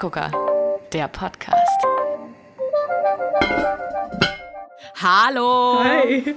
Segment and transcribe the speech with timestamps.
[0.00, 0.30] Filmegucker,
[0.94, 1.56] der Podcast.
[4.94, 5.78] Hallo!
[5.84, 6.34] Hi!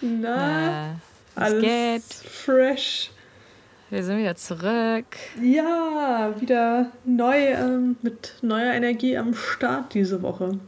[0.00, 0.94] Na,
[1.34, 2.02] was alles geht?
[2.30, 3.10] fresh.
[3.90, 5.06] Wir sind wieder zurück.
[5.42, 10.58] Ja, wieder neu ähm, mit neuer Energie am Start diese Woche.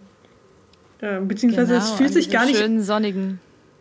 [1.01, 2.59] Ähm, beziehungsweise es Genau, fühlt an sich gar nicht.
[2.59, 3.41] schönen sonnigen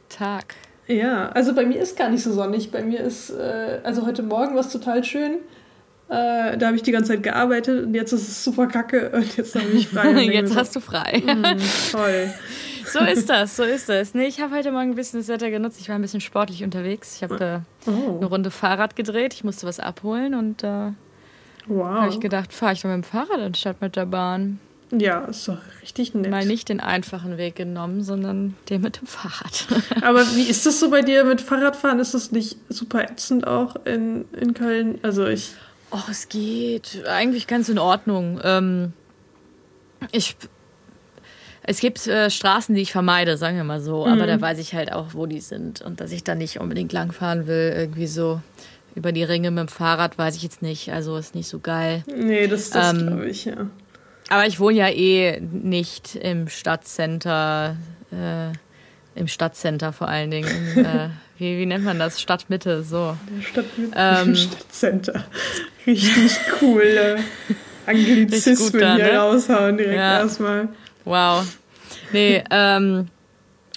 [0.10, 0.54] Tag.
[0.86, 2.72] Ja, also bei mir ist gar nicht so sonnig.
[2.72, 5.40] Bei mir ist, äh, also heute Morgen war es total schön.
[6.08, 9.38] Äh, da habe ich die ganze Zeit gearbeitet und jetzt ist es super kacke und
[9.38, 10.12] jetzt habe ich frei.
[10.34, 11.24] Jetzt hast du frei.
[11.26, 11.60] so, mm,
[11.92, 12.34] toll.
[12.88, 14.14] So ist das, so ist das.
[14.14, 15.80] Nee, ich habe heute Morgen ein bisschen das Wetter genutzt.
[15.82, 17.16] Ich war ein bisschen sportlich unterwegs.
[17.16, 19.34] Ich habe äh, eine Oh, Runde Fahrrad gedreht.
[19.34, 20.94] Ich musste was abholen und äh, habe
[21.66, 22.08] wow.
[22.08, 24.60] ich gedacht, fahre ich doch mit dem Fahrrad anstatt mit der Bahn.
[24.92, 26.30] Ja, ist doch richtig nett.
[26.30, 29.68] Mal nicht den einfachen Weg genommen, sondern den mit dem Fahrrad.
[30.04, 32.00] Aber wie ist das so bei dir mit Fahrradfahren?
[32.00, 35.00] Ist das nicht super ätzend auch in, in Köln?
[35.02, 35.56] Also ich.
[35.96, 37.04] Och, es geht.
[37.08, 38.42] Eigentlich ganz in Ordnung.
[38.44, 38.94] Ähm,
[40.12, 40.36] ich.
[41.64, 44.76] Es gibt äh, Straßen, die ich vermeide, sagen wir mal so, aber da weiß ich
[44.76, 48.40] halt auch, wo die sind und dass ich da nicht unbedingt langfahren will, irgendwie so
[48.94, 50.92] über die Ringe mit dem Fahrrad, weiß ich jetzt nicht.
[50.94, 52.04] Also ist nicht so geil.
[52.06, 53.68] Nee, das, das Ähm, glaube ich, ja.
[54.30, 57.78] Aber ich wohne ja eh nicht im Stadtcenter,
[58.12, 58.52] äh,
[59.20, 60.50] im Stadtcenter vor allen Dingen.
[60.76, 62.22] Im, äh, wie, wie nennt man das?
[62.22, 63.18] Stadtmitte, so.
[63.36, 64.36] Der Stadt Ähm.
[64.36, 65.26] Stadtcenter.
[65.86, 67.18] Richtig coole
[67.86, 69.18] Anglizismen da, hier ne?
[69.18, 70.20] raushauen direkt Ja.
[70.20, 70.70] erstmal.
[71.04, 71.46] Wow.
[72.12, 73.10] Nee, ähm,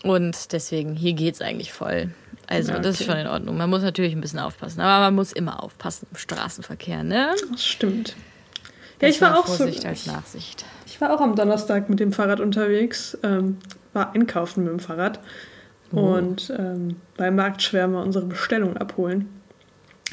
[0.02, 2.10] und deswegen, hier geht's eigentlich voll.
[2.46, 3.10] Also, Ja, das ist okay.
[3.10, 3.56] schon in Ordnung.
[3.58, 7.34] Man muss natürlich ein bisschen aufpassen, aber man muss immer aufpassen im Straßenverkehr, ne?
[7.50, 8.16] Das stimmt.
[9.02, 9.56] Ja, ich war Besser auch so.
[9.64, 10.64] Vorsicht als Nachsicht.
[10.86, 13.58] Ich war auch am Donnerstag mit dem Fahrrad unterwegs, ähm,
[13.92, 15.20] war einkaufen mit dem Fahrrad
[15.92, 16.00] Oh.
[16.00, 19.28] und ähm, beim Marktschwärmer unsere Bestellung abholen.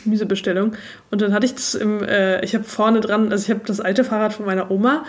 [0.03, 0.73] Gemüsebestellung.
[1.11, 3.79] Und dann hatte ich das im, äh, ich habe vorne dran, also ich habe das
[3.79, 5.05] alte Fahrrad von meiner Oma,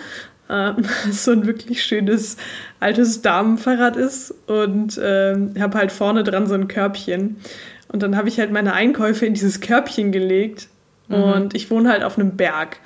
[0.49, 0.77] ähm,
[1.11, 2.37] so ein wirklich schönes
[2.81, 7.37] altes Damenfahrrad ist und ähm, habe halt vorne dran so ein Körbchen.
[7.89, 10.69] Und dann habe ich halt meine Einkäufe in dieses Körbchen gelegt
[11.09, 12.79] und ich wohne halt auf einem Berg.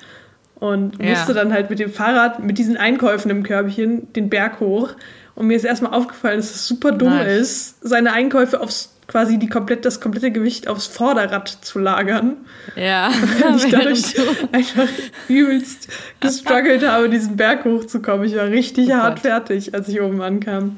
[0.55, 1.09] Und Ja.
[1.09, 4.89] musste dann halt mit dem Fahrrad, mit diesen Einkäufen im Körbchen, den Berg hoch.
[5.35, 7.39] Und mir ist erstmal aufgefallen, dass es super dumm Nice.
[7.39, 12.37] ist, seine Einkäufe aufs quasi die komplett, das komplette Gewicht aufs Vorderrad zu lagern.
[12.77, 13.11] Ja,
[13.43, 14.03] Weil ich dadurch
[14.53, 14.87] einfach
[15.27, 15.89] übelst
[16.21, 18.25] gestruggelt habe, diesen Berg hochzukommen.
[18.25, 20.77] Ich war richtig Oh hart fertig, als ich oben ankam.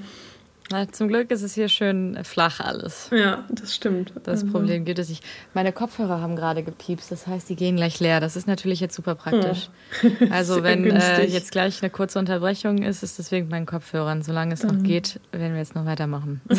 [0.72, 3.10] Na, zum Glück ist es hier schön flach alles.
[3.12, 4.14] Ja, das stimmt.
[4.24, 5.24] Das Also, Problem gibt es nicht.
[5.54, 8.22] Meine Kopfhörer haben gerade gepiepst, das heißt, die gehen gleich leer.
[8.22, 9.70] Das ist natürlich jetzt super praktisch.
[10.32, 14.22] Also Sehr wenn äh, jetzt gleich eine kurze Unterbrechung ist, ist deswegen meinen Kopfhörern.
[14.22, 16.42] Solange es noch geht, werden wir jetzt noch weitermachen.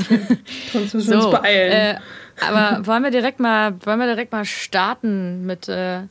[0.73, 1.97] Sonst müssen wir uns beeilen.
[1.97, 1.99] Äh,
[2.47, 6.03] aber wollen wir direkt mal, wollen wir direkt mal starten mit äh,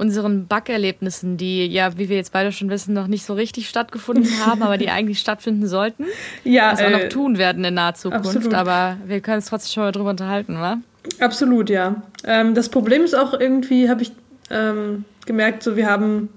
[0.00, 4.26] unseren Backerlebnissen, die ja, wie wir jetzt beide schon wissen, noch nicht so richtig stattgefunden
[4.46, 6.04] haben, aber die eigentlich stattfinden sollten.
[6.44, 8.26] ja, Das auch noch äh, tun werden in naher Zukunft.
[8.26, 8.54] absolut.
[8.54, 10.78] Aber wir können uns trotzdem schon mal drüber unterhalten, wa?
[11.20, 12.02] Absolut, ja.
[12.24, 14.12] Ähm, das Problem ist auch irgendwie, habe ich
[14.50, 16.28] ähm, gemerkt, so wir haben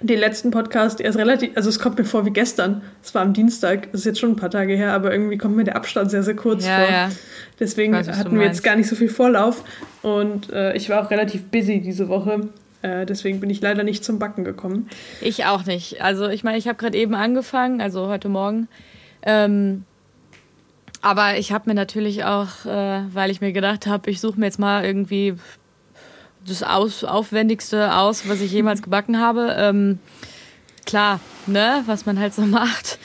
[0.00, 2.82] den letzten Podcast erst relativ, also es kommt mir vor wie gestern.
[3.04, 5.54] Es war am Dienstag, das ist jetzt schon ein paar Tage her, aber irgendwie kommt
[5.56, 6.90] mir der Abstand sehr, sehr kurz Ja, vor.
[6.90, 7.08] ja.
[7.60, 9.62] Deswegen weiß, was hatten wir jetzt gar nicht so viel Vorlauf
[10.02, 12.48] und äh, ich war auch relativ busy diese Woche.
[12.82, 14.88] Äh, deswegen bin ich leider nicht zum Backen gekommen.
[15.20, 16.02] Ich auch nicht.
[16.02, 18.68] Also ich meine, ich habe gerade eben angefangen, also heute Morgen.
[19.22, 19.84] Ähm,
[21.00, 24.46] aber ich habe mir natürlich auch, äh, weil ich mir gedacht habe, ich suche mir
[24.46, 25.34] jetzt mal irgendwie
[26.46, 29.54] das aus, Aufwendigste aus, was ich jemals gebacken habe.
[29.58, 29.98] Ähm,
[30.86, 32.98] klar, ne, was man halt so macht.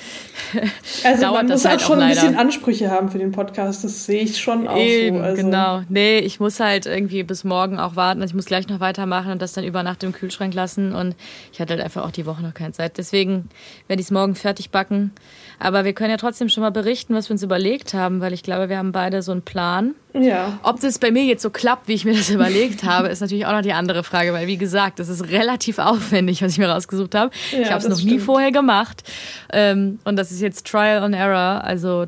[1.04, 3.84] Also Dauert man muss halt auch schon ein bisschen Ansprüche haben für den Podcast.
[3.84, 5.24] Das sehe ich schon auch Eben, so.
[5.24, 5.82] Also, genau.
[5.90, 8.22] Nee, ich muss halt irgendwie bis morgen auch warten.
[8.22, 10.94] Also ich muss gleich noch weitermachen und das dann über Nacht im Kühlschrank lassen.
[10.94, 11.16] Und
[11.52, 12.98] ich hatte halt einfach auch die Woche noch keine Zeit.
[12.98, 13.50] Deswegen
[13.88, 15.12] werde ich es morgen fertig backen.
[15.60, 18.44] Aber wir können ja trotzdem schon mal berichten, was wir uns überlegt haben, weil ich
[18.44, 19.96] glaube, wir haben beide so einen Plan.
[20.14, 20.60] Ja.
[20.64, 23.46] Ob das bei mir jetzt so klappt, wie ich mir das überlegt habe, ist natürlich
[23.46, 26.70] auch noch die andere Frage, weil wie gesagt, es ist relativ aufwendig, was ich mir
[26.70, 27.32] rausgesucht habe.
[27.52, 28.24] Ja, ich habe es das noch nie stimmt.
[28.24, 29.04] vorher gemacht.
[29.52, 31.64] Ähm, und das ist jetzt Trial and Error.
[31.64, 32.06] Also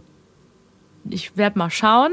[1.12, 2.12] ich werde mal schauen.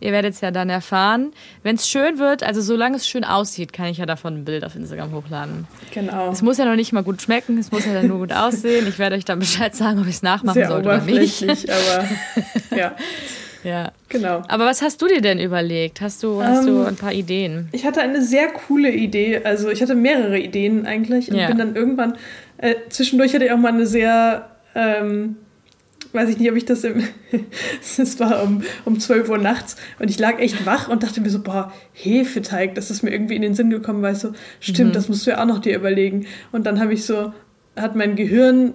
[0.00, 1.32] Ihr werdet es ja dann erfahren.
[1.62, 4.64] Wenn es schön wird, also solange es schön aussieht, kann ich ja davon ein Bild
[4.64, 5.66] auf Instagram hochladen.
[5.92, 6.30] Genau.
[6.30, 8.86] Es muss ja noch nicht mal gut schmecken, es muss ja dann nur gut aussehen.
[8.86, 11.42] Ich werde euch dann Bescheid sagen, ob ich es nachmachen Sehr sollte oder nicht.
[11.70, 12.04] aber
[12.76, 12.92] ja,
[13.64, 13.92] Ja.
[14.08, 14.42] genau.
[14.48, 16.00] Aber was hast du dir denn überlegt?
[16.00, 17.68] Hast du, hast du Ähm, ein paar Ideen?
[17.72, 21.46] Ich hatte eine sehr coole Idee, also ich hatte mehrere Ideen eigentlich und Ja.
[21.48, 22.16] bin dann irgendwann,
[22.58, 25.36] äh, zwischendurch hatte ich auch mal eine sehr, ähm,
[26.14, 27.02] weiß ich nicht, ob ich das im,
[27.80, 31.30] es war um, um 12 Uhr nachts und ich lag echt wach und dachte mir
[31.30, 34.94] so, boah, Hefeteig, das ist mir irgendwie in den Sinn gekommen, weißt du, stimmt, Mhm.
[34.94, 36.26] das musst du ja auch noch dir überlegen.
[36.52, 37.32] Und dann habe ich so
[37.76, 38.74] hat mein Gehirn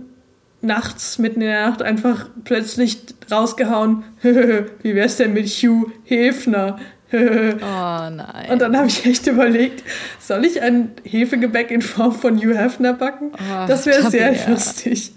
[0.61, 2.97] nachts, mitten in der Nacht, einfach plötzlich
[3.31, 6.79] rausgehauen, wie wär's denn mit Hugh Hefner?
[7.13, 8.49] oh nein.
[8.51, 9.83] Und dann habe ich echt überlegt,
[10.19, 13.31] soll ich ein Hefegebäck in Form von Hugh Hefner backen?
[13.33, 15.11] Oh, das wäre sehr lustig.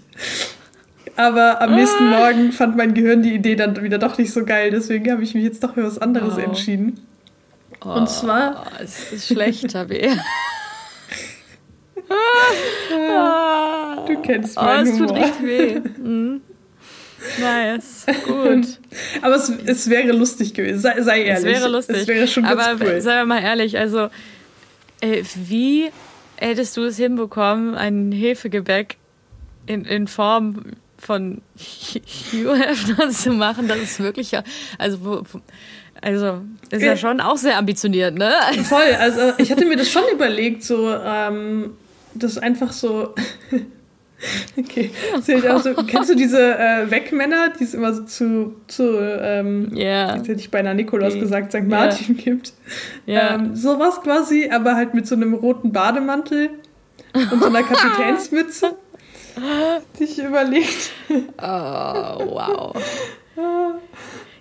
[1.15, 2.19] Aber am nächsten ah.
[2.19, 5.35] Morgen fand mein Gehirn die Idee dann wieder doch nicht so geil, deswegen habe ich
[5.35, 6.41] mich jetzt doch für was anderes oh.
[6.41, 6.99] entschieden.
[7.85, 8.65] Oh, Und zwar.
[8.81, 10.13] Es ist schlecht, Tabea.
[14.07, 15.81] du kennst meinen Oh, es tut richtig weh.
[16.03, 16.41] Mhm.
[17.39, 18.79] Nice, gut.
[19.21, 21.45] Aber es, es wäre lustig gewesen, sei, sei ehrlich.
[21.45, 21.97] Es wäre lustig.
[22.01, 22.99] Es wäre schon Aber cool.
[22.99, 24.09] seien wir mal ehrlich, also
[24.99, 25.89] äh, wie
[26.35, 28.97] hättest du es hinbekommen, ein Hefegebäck
[29.67, 30.73] in, in Form
[31.05, 33.67] von Hugh Hefner zu machen?
[33.67, 34.43] Das ist wirklich ja,
[34.77, 35.23] also
[36.01, 38.31] also ist ja schon auch sehr ambitioniert, ne?
[38.63, 41.71] Voll, also ich hatte mir das schon überlegt, so ähm,
[42.13, 43.13] das einfach so
[44.57, 44.91] Okay.
[45.13, 50.15] Also, kennst du diese äh, Wegmänner, die es immer so zu, zu ähm, yeah.
[50.15, 51.67] jetzt hätte ich beinahe Nikolaus gesagt, St.
[51.67, 52.23] Martin yeah.
[52.23, 52.53] gibt?
[53.07, 53.35] Yeah.
[53.35, 56.51] Ähm, sowas quasi, aber halt mit so einem roten Bademantel
[57.13, 58.75] und so einer Kapitänsmütze.
[59.99, 60.91] die ich überlegt.
[61.09, 62.75] Oh, wow.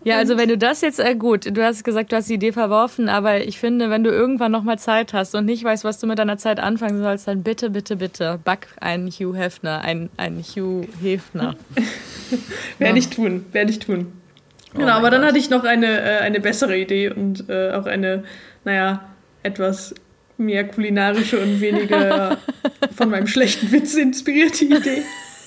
[0.05, 2.51] Ja, also wenn du das jetzt, äh, gut, du hast gesagt, du hast die Idee
[2.51, 6.09] verworfen, aber ich finde, wenn du irgendwann nochmal Zeit hast und nicht weißt, was du
[6.09, 10.43] mit deiner Zeit anfangen sollst, dann bitte, bitte, bitte, back einen Hugh Hefner, einen, einen
[10.43, 11.55] Hugh Hefner.
[12.79, 14.13] werde ich tun, werde ich tun.
[14.75, 15.29] Oh genau, aber dann Gott.
[15.29, 18.25] hatte ich noch eine, äh, eine bessere Idee und äh, auch eine,
[18.65, 19.09] naja,
[19.45, 19.95] etwas
[20.45, 22.39] mehr kulinarische und weniger
[22.97, 25.03] von meinem schlechten Witz inspirierte Idee.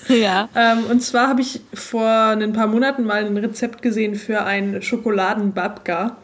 [0.08, 0.48] Ja.
[0.54, 4.82] Ähm, und zwar habe ich vor ein paar Monaten mal ein Rezept gesehen für ein
[4.82, 6.16] Schokoladen-Babka.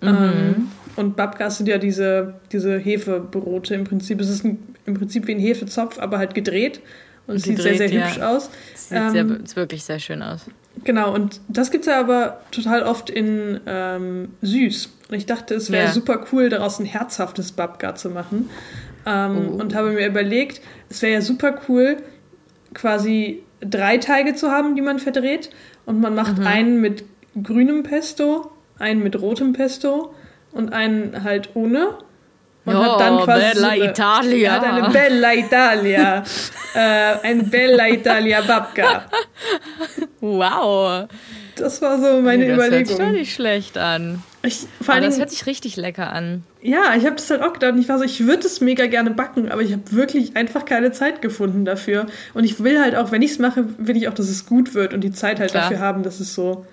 [0.00, 0.08] Mhm.
[0.08, 4.20] Ähm, und Babkas sind ja diese, diese Hefebrote im Prinzip.
[4.20, 6.80] Es ist ein, im Prinzip wie ein Hefezopf, aber halt gedreht.
[7.26, 8.30] Und es sieht sehr, sehr hübsch ja.
[8.30, 8.50] aus.
[8.74, 9.10] Sieht ähm,
[9.44, 10.46] sehr, wirklich sehr schön aus.
[10.84, 14.90] Genau, und das gibt es ja aber total oft in ähm, süß.
[15.08, 15.92] Und ich dachte, es wäre ja.
[15.92, 18.50] super cool, daraus ein herzhaftes Babka zu machen.
[19.06, 19.60] Ähm, oh.
[19.60, 20.60] Und habe mir überlegt,
[20.90, 21.96] es wäre ja super cool,
[22.74, 25.50] quasi drei Teige zu haben, die man verdreht.
[25.86, 26.46] Und man macht mhm.
[26.46, 27.04] einen mit
[27.42, 30.14] grünem Pesto, einen mit rotem Pesto
[30.52, 31.98] und einen halt ohne.
[32.68, 34.52] Und oh, hat dann quasi Bella so eine, Italia.
[34.52, 36.22] Hat eine Bella Italia.
[36.74, 36.78] äh,
[37.22, 39.04] ein Bella Italia Babka.
[40.20, 41.08] Wow.
[41.56, 42.70] Das war so meine nee, das Überlegung.
[42.70, 44.22] Das hört sich doch nicht schlecht an.
[44.42, 46.44] Ich, vor allem, das hört sich richtig lecker an.
[46.62, 47.74] Ja, ich habe das halt auch gedacht.
[47.78, 50.92] Ich war so, ich würde es mega gerne backen, aber ich habe wirklich einfach keine
[50.92, 52.06] Zeit gefunden dafür.
[52.34, 54.74] Und ich will halt auch, wenn ich es mache, will ich auch, dass es gut
[54.74, 55.64] wird und die Zeit halt Klar.
[55.64, 56.64] dafür haben, dass es so,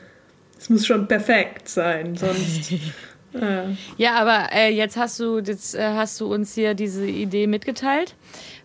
[0.59, 2.73] es muss schon perfekt sein, sonst.
[3.35, 3.75] äh.
[3.97, 8.15] Ja, aber äh, jetzt hast du, jetzt äh, hast du uns hier diese Idee mitgeteilt.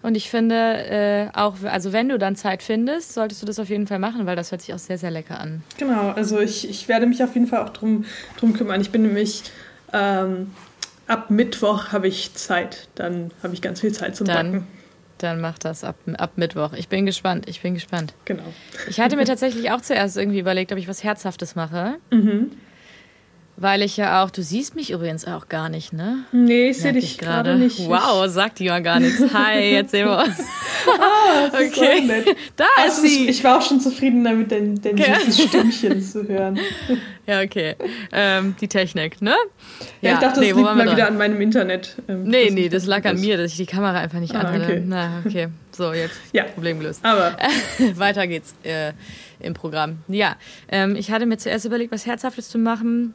[0.02, 3.69] Und ich finde äh, auch, also wenn du dann Zeit findest, solltest du das auf
[3.69, 5.62] jeden Fall machen, weil das hört sich auch sehr, sehr lecker an.
[5.78, 8.05] Genau, also ich, ich werde mich auf jeden Fall auch drum,
[8.38, 8.81] drum kümmern.
[8.81, 9.43] Ich bin nämlich
[9.93, 10.52] ähm,
[11.06, 12.88] ab Mittwoch habe ich Zeit.
[12.94, 14.67] Dann habe ich ganz viel Zeit zum dann, Backen.
[15.19, 16.72] Dann mach das ab, ab Mittwoch.
[16.72, 18.14] Ich bin gespannt, ich bin gespannt.
[18.25, 18.44] Genau.
[18.88, 21.96] Ich hatte mir tatsächlich auch zuerst irgendwie überlegt, ob ich was Herzhaftes mache.
[22.11, 22.52] Mhm.
[23.60, 26.24] Weil ich ja auch, du siehst mich übrigens auch gar nicht, ne?
[26.32, 27.79] Nee, ich sehe dich gerade nicht.
[27.86, 29.20] Wow, sagt die mal gar nichts.
[29.34, 30.40] Hi, erzähl mal was.
[30.98, 31.98] ah, das okay.
[31.98, 32.36] Ist nett.
[32.56, 33.29] Da also, ist sie.
[33.29, 35.12] Ich war auch schon zufrieden damit, dein, dein okay.
[35.26, 36.58] süßes Stimmchen zu hören.
[37.26, 37.76] Ja, okay.
[38.12, 39.34] Ähm, die Technik, ne?
[40.00, 40.96] Ja, ja ich dachte, das nee, liegt mal dran?
[40.96, 41.96] wieder an meinem Internet.
[42.08, 44.64] Ähm, nee, nee, das lag an mir, dass ich die Kamera einfach nicht ah, anhatte.
[44.64, 44.82] Okay.
[44.86, 45.48] Na, okay.
[45.72, 46.44] So, jetzt ja.
[46.44, 47.05] Problem gelöst.
[47.05, 47.36] Aber
[47.96, 48.94] weiter geht's äh,
[49.38, 49.98] im Programm.
[50.08, 50.36] Ja,
[50.70, 53.12] ähm, ich hatte mir zuerst überlegt, was Herzhaftes zu machen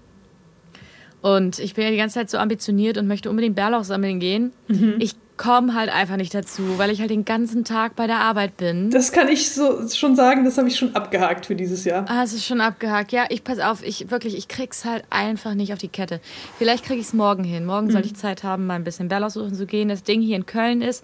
[1.26, 4.52] und ich bin ja die ganze Zeit so ambitioniert und möchte unbedingt Bärlauch sammeln gehen.
[4.68, 4.98] Mhm.
[5.00, 8.58] Ich komme halt einfach nicht dazu, weil ich halt den ganzen Tag bei der Arbeit
[8.58, 8.92] bin.
[8.92, 12.06] Das kann ich so schon sagen, das habe ich schon abgehakt für dieses Jahr.
[12.08, 13.12] Ah, es ist schon abgehakt.
[13.12, 16.22] Ja, ich pass auf, ich wirklich, ich krieg's halt einfach nicht auf die Kette.
[16.60, 17.66] Vielleicht kriege ich es morgen hin.
[17.66, 17.92] Morgen mhm.
[17.92, 19.90] soll ich Zeit haben, mal ein bisschen Bärlauch suchen zu gehen.
[19.90, 21.04] Das Ding hier in Köln ist,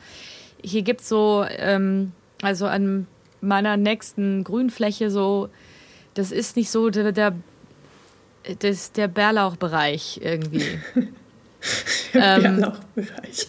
[0.64, 2.12] hier gibt's so, ähm,
[2.44, 3.08] also an
[3.42, 5.50] meiner nächsten Grünfläche so,
[6.14, 7.34] das ist nicht so der, der
[8.60, 10.80] das, der Bärlauchbereich irgendwie.
[12.14, 13.48] der ähm, Bärlauchbereich.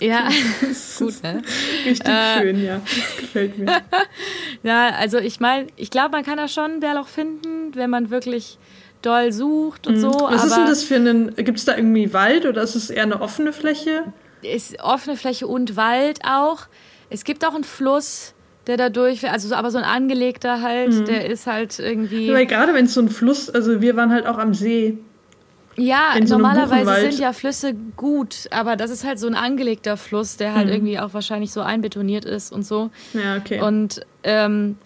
[0.00, 0.28] Ja,
[0.98, 1.42] gut, ne?
[1.84, 2.80] Richtig äh, schön, ja.
[2.84, 3.82] Das gefällt mir.
[4.62, 8.58] ja, also ich meine, ich glaube, man kann da schon Bärlauch finden, wenn man wirklich
[9.02, 10.00] doll sucht und mhm.
[10.00, 10.12] so.
[10.12, 13.02] Was ist denn das für einen, gibt es da irgendwie Wald oder ist es eher
[13.02, 14.12] eine offene Fläche?
[14.42, 16.66] Ist offene Fläche und Wald auch.
[17.10, 18.34] Es gibt auch einen Fluss,
[18.66, 21.04] der da durch, also so, aber so ein angelegter halt, mhm.
[21.06, 22.32] der ist halt irgendwie.
[22.32, 24.98] Weil gerade wenn es so ein Fluss, also wir waren halt auch am See
[25.76, 30.36] Ja, so normalerweise sind ja Flüsse gut, aber das ist halt so ein angelegter Fluss,
[30.36, 30.72] der halt Mhm.
[30.72, 32.90] irgendwie auch wahrscheinlich so einbetoniert ist und so.
[33.14, 33.60] Ja, okay.
[33.62, 34.76] Und ähm,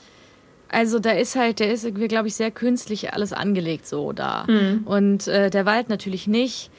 [0.69, 4.45] also da ist halt, der ist irgendwie, glaube ich, sehr künstlich alles angelegt so da.
[4.49, 4.83] Mhm.
[4.85, 6.71] Und äh, der Wald natürlich nicht.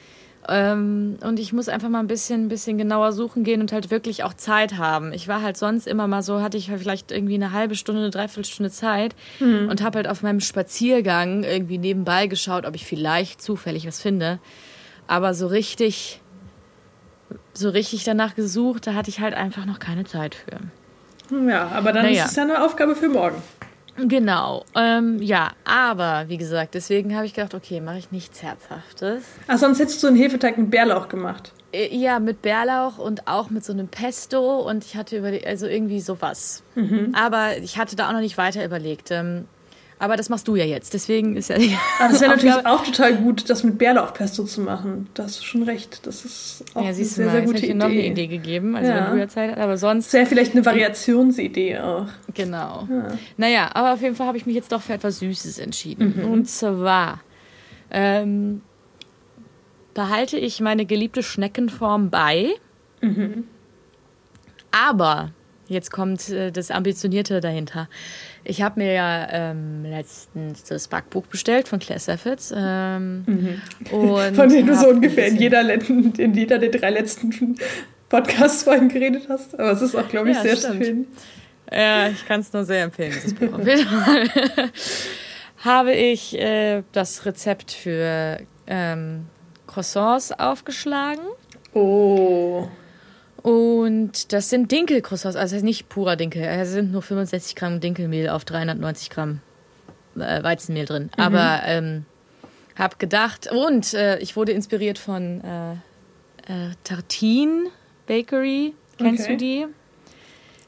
[0.48, 3.90] Ähm, und ich muss einfach mal ein bisschen, ein bisschen genauer suchen gehen und halt
[3.90, 5.12] wirklich auch Zeit haben.
[5.12, 8.10] Ich war halt sonst immer mal so, hatte ich vielleicht irgendwie eine halbe Stunde, eine
[8.10, 9.68] Dreiviertelstunde Zeit Mhm.
[9.68, 14.38] und habe halt auf meinem Spaziergang irgendwie nebenbei geschaut, ob ich vielleicht zufällig was finde.
[15.08, 16.20] Aber so richtig,
[17.52, 20.58] so richtig danach gesucht, da hatte ich halt einfach noch keine Zeit für.
[21.48, 22.24] ja, aber dann Naja.
[22.24, 23.42] ist es ja eine Aufgabe für morgen.
[23.98, 29.24] Genau, ähm, ja, aber wie gesagt, deswegen habe ich gedacht, okay, mache ich nichts Herzhaftes.
[29.48, 31.52] Ach, sonst hättest du einen Hefeteig mit Bärlauch gemacht.
[31.72, 35.66] Äh, Ja, mit Bärlauch und auch mit so einem Pesto und ich hatte überlegt, also
[35.66, 36.62] irgendwie sowas.
[37.14, 39.10] Aber ich hatte da auch noch nicht weiter überlegt.
[39.10, 39.46] Ähm,
[39.98, 41.56] aber das machst du ja jetzt, deswegen ist ja.
[41.98, 45.08] Aber das wäre natürlich auch total gut, das mit Bärlauchpesto zu machen.
[45.14, 46.06] Da hast du schon recht.
[46.06, 47.74] Das ist auch Ja, eine sehr, mal, sehr gute Idee.
[47.74, 49.06] noch eine Idee gegeben, also Ja.
[49.06, 49.58] wenn du ja Zeit hast.
[49.58, 52.06] Aber sonst, Das wäre vielleicht eine Variationsidee auch.
[52.34, 52.86] genau.
[53.36, 56.14] Naja, aber auf jeden Fall habe ich mich jetzt doch für etwas Süßes entschieden.
[56.18, 56.30] Mhm.
[56.30, 57.20] Und zwar
[57.90, 58.60] ähm,
[59.94, 62.50] behalte ich meine geliebte Schneckenform bei.
[63.00, 63.44] Mhm.
[64.72, 65.30] Aber
[65.68, 67.88] jetzt kommt äh, das Ambitionierte dahinter.
[68.44, 72.52] Ich habe mir ja ähm, letztens das Backbuch bestellt von Claire Saffitz.
[72.56, 73.60] Ähm, Mhm.
[74.34, 77.56] Von denen du so ungefähr in jeder, in jeder der drei letzten
[78.08, 79.58] Podcast-Folgen geredet hast.
[79.58, 80.84] Aber es ist auch, glaube ich, Ja, sehr stimmt.
[80.84, 81.06] schön.
[81.72, 83.52] Ja, ich kann es nur sehr empfehlen, dieses Buch.
[83.52, 84.28] Auf jeden Fall
[85.64, 89.26] habe ich äh, das Rezept für ähm,
[89.66, 91.22] Croissants aufgeschlagen.
[91.74, 92.68] Oh.
[93.46, 96.42] Und das sind Dinkelcroissants, also das heißt nicht purer Dinkel.
[96.42, 99.40] Es sind nur 65 Gramm Dinkelmehl auf 390 Gramm
[100.16, 101.10] äh, Weizenmehl drin.
[101.16, 102.06] Aber ähm,
[102.74, 105.72] habe gedacht, und äh, ich wurde inspiriert von äh,
[106.52, 107.66] äh, Tartine
[108.08, 108.74] Bakery.
[108.98, 109.32] Kennst Okay.
[109.32, 109.66] du die?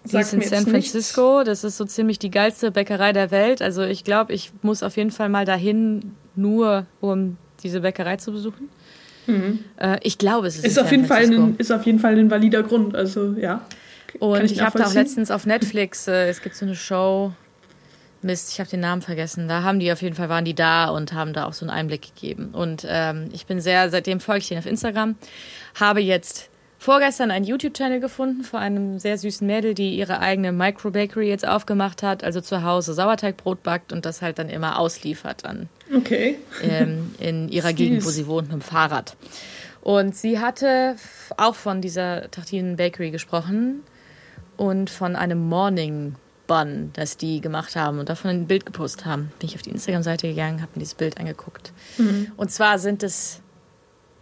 [0.04, 0.70] Die Sagt ist in San nichts.
[0.70, 1.42] Francisco.
[1.42, 3.60] Das ist so ziemlich die geilste Bäckerei der Welt.
[3.60, 8.30] Also ich glaube, ich muss auf jeden Fall mal dahin, nur um diese Bäckerei zu
[8.30, 8.68] besuchen.
[9.76, 12.30] Äh, ich glaube, es ist, Ist auf, jeden Fall ein, ist auf jeden Fall ein
[12.30, 12.96] valider Grund.
[12.96, 13.62] Also, ja.
[14.18, 17.32] Und ich ich habe da auch letztens auf Netflix, äh, es gibt so eine Show,
[18.22, 19.46] Mist, ich habe den Namen vergessen.
[19.46, 21.70] Da haben die auf jeden Fall, waren die da und haben da auch so einen
[21.70, 22.50] Einblick gegeben.
[22.52, 25.14] Und ähm, ich bin sehr, seitdem folge ich denen auf Instagram,
[25.78, 31.28] habe jetzt vorgestern einen YouTube-Channel gefunden von einem sehr süßen Mädel, die ihre eigene Micro-Bakery
[31.28, 35.68] jetzt aufgemacht hat, also zu Hause Sauerteigbrot backt und das halt dann immer ausliefert an
[35.94, 36.38] Okay.
[36.62, 37.76] ähm, in ihrer Süß.
[37.76, 39.16] Gegend, wo sie wohnt, mit dem Fahrrad.
[39.80, 40.96] Und sie hatte
[41.36, 43.82] auch von dieser Tartinen Bakery gesprochen
[44.56, 46.16] und von einem Morning
[46.46, 49.30] Bun, das die gemacht haben und davon ein Bild gepostet haben.
[49.38, 51.72] Bin ich auf die Instagram-Seite gegangen, habe mir dieses Bild angeguckt.
[52.36, 53.40] Und zwar sind es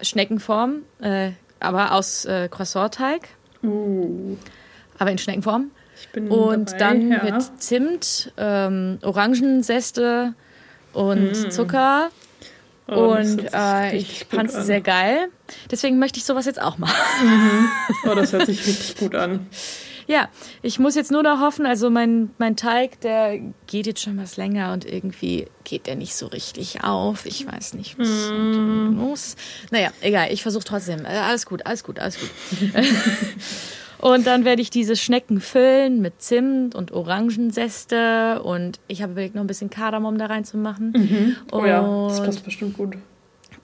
[0.02, 1.30] Schneckenform, äh,
[1.60, 3.28] aber aus äh, Croissant-Teig,
[3.62, 4.36] Uh,
[4.98, 5.70] aber in Schneckenform.
[6.00, 7.24] ich bin Und dabei, dann ja.
[7.24, 10.34] mit Zimt, ähm, Orangenseste
[10.96, 12.10] und Zucker.
[12.88, 15.28] Oh, und äh, ich fand es sehr geil.
[15.70, 17.68] Deswegen möchte ich sowas jetzt auch machen.
[18.04, 19.46] Oh, das hört sich richtig gut an.
[20.08, 20.28] Ja,
[20.62, 24.36] ich muss jetzt nur noch hoffen, also mein, mein Teig, der geht jetzt schon was
[24.36, 27.26] länger und irgendwie geht der nicht so richtig auf.
[27.26, 29.00] Ich weiß nicht, was Mm.
[29.00, 29.34] los
[29.72, 31.04] Naja, egal, ich versuche trotzdem.
[31.04, 32.30] Äh, Alles gut, alles gut, alles gut.
[34.00, 39.34] und dann werde ich diese Schnecken füllen mit Zimt und Orangenseste und ich habe überlegt,
[39.34, 41.36] noch ein bisschen Kardamom da reinzumachen.
[41.52, 42.96] Oh ja, das Und passt bestimmt gut.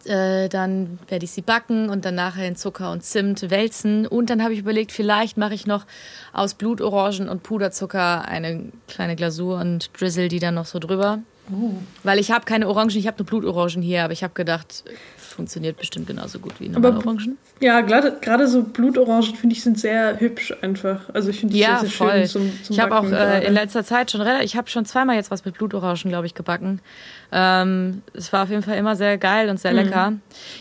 [0.04, 4.06] äh, dann werde ich sie backen und dann nachher in Zucker und Zimt wälzen.
[4.06, 5.86] Und dann habe ich überlegt, vielleicht mache ich noch
[6.32, 11.20] aus Blutorangen und Puderzucker eine kleine Glasur und drizzle die dann noch so drüber.
[12.02, 14.84] Weil ich habe keine Orangen, ich habe nur Blutorangen hier, aber ich habe gedacht,
[15.16, 17.38] funktioniert bestimmt genauso gut wie normale Aber- Orangen.
[17.60, 21.08] Ja, gerade so Blutorangen finde ich sind sehr hübsch einfach.
[21.14, 22.10] Also ich finde die Ja, sehr, sehr voll.
[22.12, 24.84] schön zum, zum ich habe auch äh, in letzter Zeit schon relativ, ich habe schon
[24.84, 26.80] zweimal jetzt was mit Blutorangen, glaube ich, gebacken.
[27.30, 29.58] Ähm, es war auf jeden Fall immer sehr geil und Mhm.
[29.58, 30.12] sehr lecker.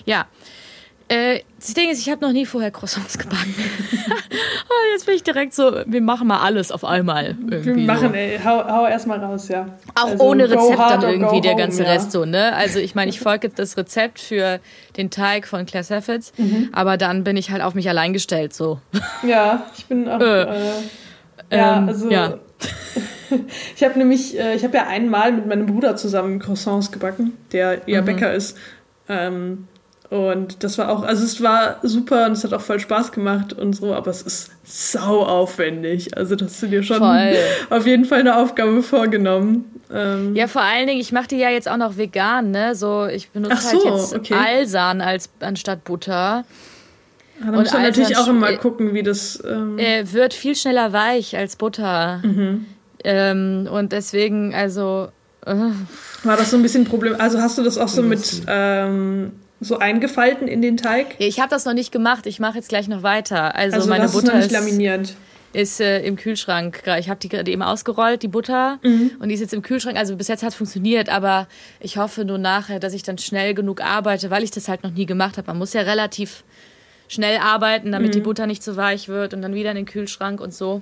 [0.06, 0.26] Ja.
[1.12, 3.54] Äh, das Ding ist, ich habe noch nie vorher Croissants gebacken.
[3.54, 7.36] Und jetzt bin ich direkt so, wir machen mal alles auf einmal.
[7.40, 8.14] Wir machen, so.
[8.16, 9.66] ey, hau, hau erstmal raus, ja.
[9.94, 11.90] Auch Also, ohne Rezept dann irgendwie go der home, ganze ja.
[11.92, 12.56] Rest so, ne?
[12.56, 14.60] Also ich meine, ich folge jetzt das Rezept für
[14.96, 16.70] den Teig von Claire Saffitz, Mhm.
[16.72, 18.80] aber dann bin ich halt auf mich allein gestellt so.
[19.28, 20.20] Ja, ich bin auch.
[20.22, 20.42] Äh.
[20.44, 20.48] Äh,
[21.52, 22.10] ja, Ähm, also.
[22.10, 22.38] ja.
[23.76, 27.82] ich habe nämlich, äh, ich habe ja einmal mit meinem Bruder zusammen Croissants gebacken, der
[27.86, 28.06] ja Mhm.
[28.06, 28.58] Bäcker ist.
[29.10, 29.68] Ähm,
[30.12, 33.54] und das war auch, also es war super und es hat auch voll Spaß gemacht
[33.54, 36.18] und so, aber es ist sau aufwendig.
[36.18, 37.34] Also das hast du dir schon Voll.
[37.70, 39.64] auf jeden Fall eine Aufgabe vorgenommen.
[39.90, 42.76] Ähm, Ja, vor allen Dingen, ich mache die ja jetzt auch noch vegan, ne?
[42.76, 44.34] So, ich benutze Ach halt so, jetzt okay.
[44.34, 46.44] Alsan als anstatt Butter.
[47.40, 49.42] da und muss man natürlich auch immer gucken, wie das.
[49.48, 52.20] Ähm, Äh, wird viel schneller weich als Butter.
[52.24, 52.66] Mhm.
[53.06, 55.08] Ähm, und deswegen, also.
[55.46, 55.56] Äh,
[56.24, 57.16] war das so ein bisschen ein Problem?
[57.18, 61.16] Also hast du das auch so mit ähm, so eingefalten in den Teig?
[61.20, 62.26] ich habe das noch nicht gemacht.
[62.26, 63.56] Ich mache jetzt gleich noch weiter.
[63.56, 65.14] Also, Also meine das ist Butter noch nicht ist, laminiert.
[65.54, 66.82] ist äh, im Kühlschrank.
[67.00, 68.80] Ich habe die gerade eben ausgerollt, die Butter.
[68.84, 69.12] Mhm.
[69.20, 69.98] Und die ist jetzt im Kühlschrank.
[69.98, 71.10] Also bis jetzt hat es funktioniert.
[71.10, 71.48] Aber
[71.80, 74.92] ich hoffe nur nachher, dass ich dann schnell genug arbeite, weil ich das halt noch
[74.92, 75.48] nie gemacht habe.
[75.48, 76.44] Man muss ja relativ
[77.08, 78.14] schnell arbeiten, damit Mhm.
[78.14, 80.82] die Butter nicht so weich wird und dann wieder in den Kühlschrank und so.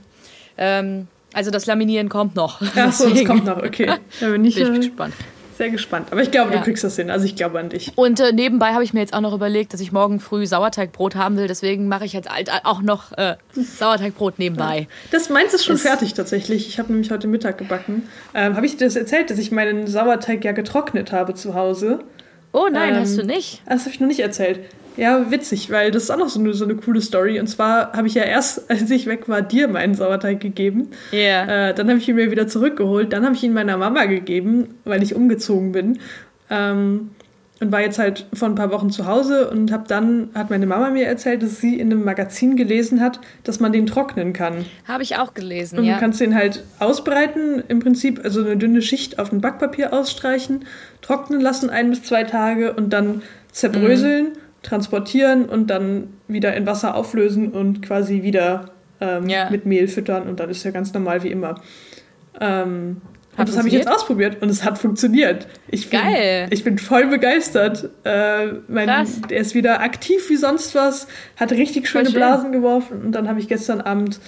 [0.58, 2.62] Ähm, also das Laminieren kommt noch.
[2.76, 3.88] Ach so, das kommt noch, okay.
[4.20, 5.14] Da bin ich Bin ich äh, gespannt.
[5.60, 6.08] Sehr gespannt.
[6.12, 6.58] Aber ich glaube, Ja.
[6.60, 7.12] du kriegst das hin.
[7.12, 7.92] Also ich glaube an dich.
[7.96, 11.16] Und äh, nebenbei habe ich mir jetzt auch noch überlegt, dass ich morgen früh Sauerteigbrot
[11.16, 11.48] haben will.
[11.48, 14.88] Deswegen mache ich jetzt alt, auch noch äh, Sauerteigbrot nebenbei.
[15.12, 16.68] Das meins ist schon Ist- fertig tatsächlich.
[16.70, 18.08] Ich habe nämlich heute Mittag gebacken.
[18.34, 22.00] Ähm, habe ich dir das erzählt, dass ich meinen Sauerteig ja getrocknet habe zu Hause?
[22.54, 23.62] Oh nein, Ähm, hast du nicht?
[23.66, 24.62] Ah, Das habe ich noch nicht erzählt.
[24.98, 27.40] Ja, witzig, weil das ist auch noch so eine, so eine coole Story.
[27.40, 30.90] Und zwar habe ich ja erst, als ich weg war, dir meinen Sauerteig gegeben.
[31.12, 31.70] Ja.
[31.70, 33.14] Äh, dann habe ich ihn mir wieder zurückgeholt.
[33.14, 36.00] Dann habe ich ihn meiner Mama gegeben, weil ich umgezogen bin.
[36.50, 37.12] Ähm,
[37.62, 40.66] und war jetzt halt vor ein paar Wochen zu Hause und habe dann, hat meine
[40.66, 44.66] Mama mir erzählt, dass sie in einem Magazin gelesen hat, dass man den trocknen kann.
[44.88, 45.96] Habe ich auch gelesen, Und ja.
[45.96, 50.66] du kannst den halt ausbreiten, im Prinzip, also eine dünne Schicht auf ein Backpapier ausstreichen,
[51.02, 54.38] trocknen lassen ein bis zwei Tage und dann zerbröseln, Mhm.
[54.64, 59.50] Transportieren und dann wieder in Wasser auflösen und quasi wieder ähm, Ja.
[59.50, 61.56] mit Mehl füttern und dann ist ja ganz normal wie immer.
[62.40, 63.02] Ähm,
[63.38, 65.48] und das habe ich jetzt ausprobiert und es hat funktioniert.
[65.70, 66.48] Ich bin, Geil.
[66.50, 67.90] Ich bin voll begeistert.
[68.04, 69.22] Äh, mein, Krass.
[69.30, 72.16] der ist wieder aktiv wie sonst was, hat richtig schöne schön.
[72.16, 74.20] Blasen geworfen und dann habe ich gestern Abend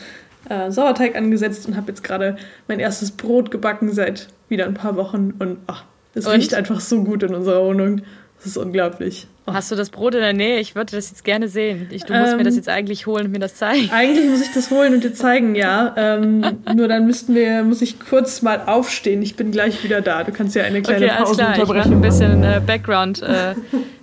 [0.49, 2.37] äh, Sauerteig angesetzt und habe jetzt gerade
[2.69, 5.83] mein erstes Brot gebacken seit wieder ein paar Wochen und ach,
[6.13, 6.33] es Und?
[6.33, 8.01] riecht einfach so gut in unserer Wohnung.
[8.41, 9.27] Das ist unglaublich.
[9.45, 9.53] Oh.
[9.53, 10.59] Hast du das Brot in der Nähe?
[10.59, 11.87] Ich würde das jetzt gerne sehen.
[11.91, 13.91] Ich, du musst Ähm, mir das jetzt eigentlich holen und mir das zeigen.
[13.91, 15.93] Eigentlich muss ich das holen und dir zeigen, ja.
[15.95, 16.43] Ähm,
[16.75, 19.21] nur dann müssten wir, muss ich kurz mal aufstehen.
[19.21, 20.23] Ich bin gleich wieder da.
[20.23, 21.51] Du kannst ja eine kleine Okay, alles klar.
[21.51, 23.53] Ich mache Pausenunterbrechung ein bisschen äh, Background äh,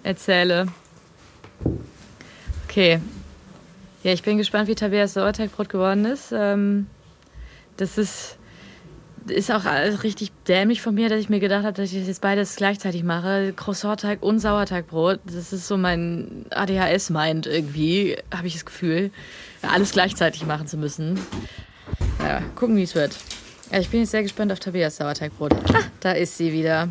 [0.05, 0.67] erzähle.
[2.69, 3.01] Okay.
[4.05, 6.33] Ja, ich bin gespannt, wie Tabeas Sauerteigbrot geworden ist.
[6.33, 6.87] Ähm,
[7.77, 8.38] das ist,
[9.31, 12.09] ist auch alles richtig dämlich von mir, dass ich mir gedacht habe, dass ich das
[12.09, 13.53] jetzt beides gleichzeitig mache.
[13.55, 15.21] Croissantteig und Sauerteigbrot.
[15.27, 19.11] Das ist so mein ADHS-Mind irgendwie, habe ich das Gefühl,
[19.63, 21.19] alles gleichzeitig machen zu müssen.
[22.23, 23.17] Ja, gucken, wie es wird.
[23.71, 25.53] Ja, ich bin jetzt sehr gespannt auf Tabeas Sauerteigbrot.
[25.75, 26.89] Ah, da ist sie wieder.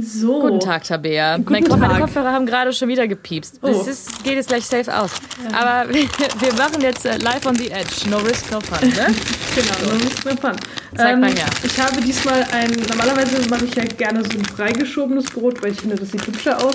[0.00, 0.40] So.
[0.40, 1.36] Guten Tag, Tabea.
[1.36, 2.02] Guten mein Kopf, Meine Tag.
[2.02, 3.60] Kopfhörer haben gerade schon wieder gepiepst.
[3.62, 3.68] Oh.
[3.68, 5.10] Das ist, geht jetzt gleich safe aus.
[5.52, 8.08] Aber wir, wir machen jetzt äh, live on the edge.
[8.10, 9.14] No risk, no fun, ne?
[9.54, 10.56] Genau, dann muss man fahren.
[10.94, 11.46] Zeig mal her.
[11.62, 15.80] Ich habe diesmal ein, normalerweise mache ich ja gerne so ein freigeschobenes Brot, weil ich
[15.80, 16.74] finde, das sieht hübscher aus.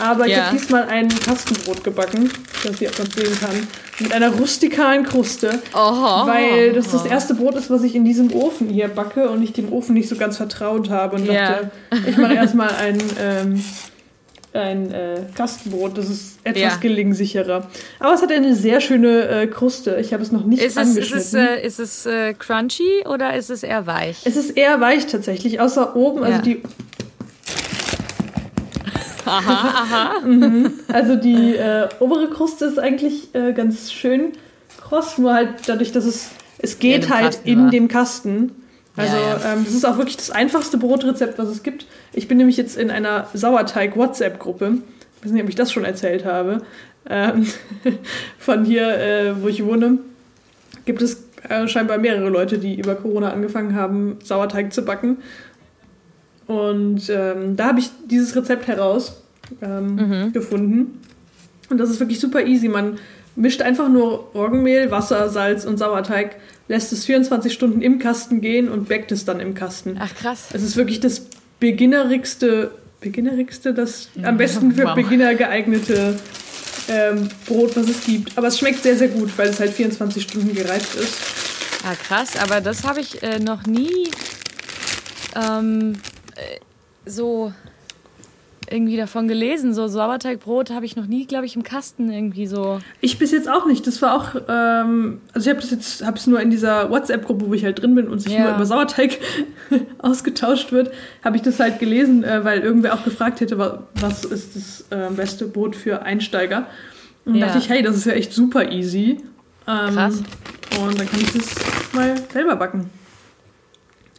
[0.00, 0.46] Aber ich Ja.
[0.46, 2.30] habe diesmal ein Kastenbrot gebacken,
[2.62, 3.66] das ihr auch sehen kann,
[3.98, 5.58] mit einer rustikalen Kruste.
[5.74, 5.78] Oh.
[6.26, 9.52] Weil das das erste Brot ist, was ich in diesem Ofen hier backe und ich
[9.52, 11.32] dem Ofen nicht so ganz vertraut habe und Ja.
[11.52, 11.70] dachte,
[12.06, 13.64] ich mache erstmal ein, ähm,
[14.54, 16.76] ein äh, Kastenbrot, das ist etwas Ja.
[16.80, 17.66] gelingsicherer.
[17.98, 19.98] Aber es hat eine sehr schöne äh, Kruste.
[20.00, 23.34] Ich habe es noch nicht Ist es, ist es, äh, ist es äh, crunchy oder
[23.34, 24.18] ist es eher weich?
[24.24, 26.62] Es ist eher weich tatsächlich, außer oben, also die,
[29.28, 30.70] Aha, aha.
[30.92, 34.32] also die äh, obere Kruste ist eigentlich äh, ganz schön
[34.80, 37.70] kross, nur halt dadurch, dass es, es in geht dem halt Kasten in war.
[37.70, 38.52] dem Kasten.
[38.96, 39.52] Also Ja, ja.
[39.52, 41.86] Ähm, das ist auch wirklich das einfachste Brotrezept, was es gibt.
[42.12, 44.78] Ich bin nämlich jetzt in einer Sauerteig-WhatsApp-Gruppe.
[45.18, 46.62] Ich weiß nicht, ob ich das schon erzählt habe.
[47.08, 47.46] Ähm,
[48.38, 49.98] von hier, äh, wo ich wohne,
[50.84, 55.18] gibt es äh, scheinbar mehrere Leute, die über Corona angefangen haben, Sauerteig zu backen.
[56.48, 59.22] Und ähm, da habe ich dieses Rezept heraus
[59.62, 59.94] ähm,
[60.26, 60.32] Mhm.
[60.32, 61.00] gefunden.
[61.70, 62.68] Und das ist wirklich super easy.
[62.68, 62.98] Man
[63.36, 68.68] mischt einfach nur Roggenmehl, Wasser, Salz und Sauerteig, lässt es 24 Stunden im Kasten gehen
[68.68, 69.96] und backt es dann im Kasten.
[70.00, 70.48] Ach, krass.
[70.52, 71.22] Es ist wirklich das
[71.60, 74.94] beginnerigste, beginnerigste, das am besten für Wow.
[74.94, 76.18] Beginner geeignete
[76.88, 78.36] ähm, Brot, was es gibt.
[78.38, 81.14] Aber es schmeckt sehr, sehr gut, weil es halt 24 Stunden gereift ist.
[81.84, 84.08] Ah, krass, aber das habe ich äh, noch nie
[85.36, 85.98] ähm, äh,
[87.06, 87.52] so
[88.70, 89.72] irgendwie davon gelesen.
[89.72, 92.80] So Sauerteigbrot habe ich noch nie, glaube ich, im Kasten irgendwie so.
[93.00, 93.86] Ich bis jetzt auch nicht.
[93.86, 97.48] Das war auch, ähm, also ich habe das jetzt, habe es nur in dieser WhatsApp-Gruppe,
[97.48, 98.44] wo ich halt drin bin und sich Ja.
[98.44, 99.18] nur über Sauerteig
[99.98, 100.92] ausgetauscht wird,
[101.24, 104.84] habe ich das halt gelesen, äh, weil irgendwer auch gefragt hätte, wa- was ist das
[104.90, 106.66] äh, beste Brot für Einsteiger.
[107.24, 107.46] Und Ja.
[107.46, 109.18] dachte ich, hey, das ist ja echt super easy.
[109.66, 110.22] Ähm, Krass.
[110.78, 111.46] Und dann kann ich das
[111.94, 112.90] mal selber backen.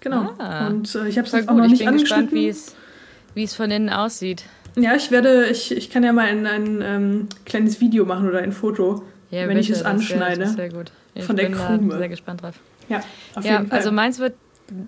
[0.01, 0.33] Genau.
[0.37, 3.71] Ah, und äh, ich habe es auch noch nicht ich bin gespannt, wie es, von
[3.71, 4.43] innen aussieht.
[4.75, 8.39] Ja, ich werde, ich, ich kann ja mal ein, ein ähm, kleines Video machen oder
[8.39, 10.41] ein Foto, ja, wenn bitte, ich es anschneide.
[10.41, 10.91] Das sehr gut.
[11.15, 11.97] Ich von der Krume.
[11.97, 12.55] sehr gespannt drauf.
[12.87, 13.01] Ja,
[13.35, 13.77] auf ja, jeden Fall.
[13.77, 14.35] Also meins wird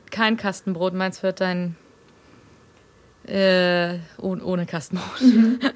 [0.09, 1.75] kein Kastenbrot, meins wird ein
[3.27, 5.21] äh, ohne Kastenbrot.
[5.21, 5.59] Mhm.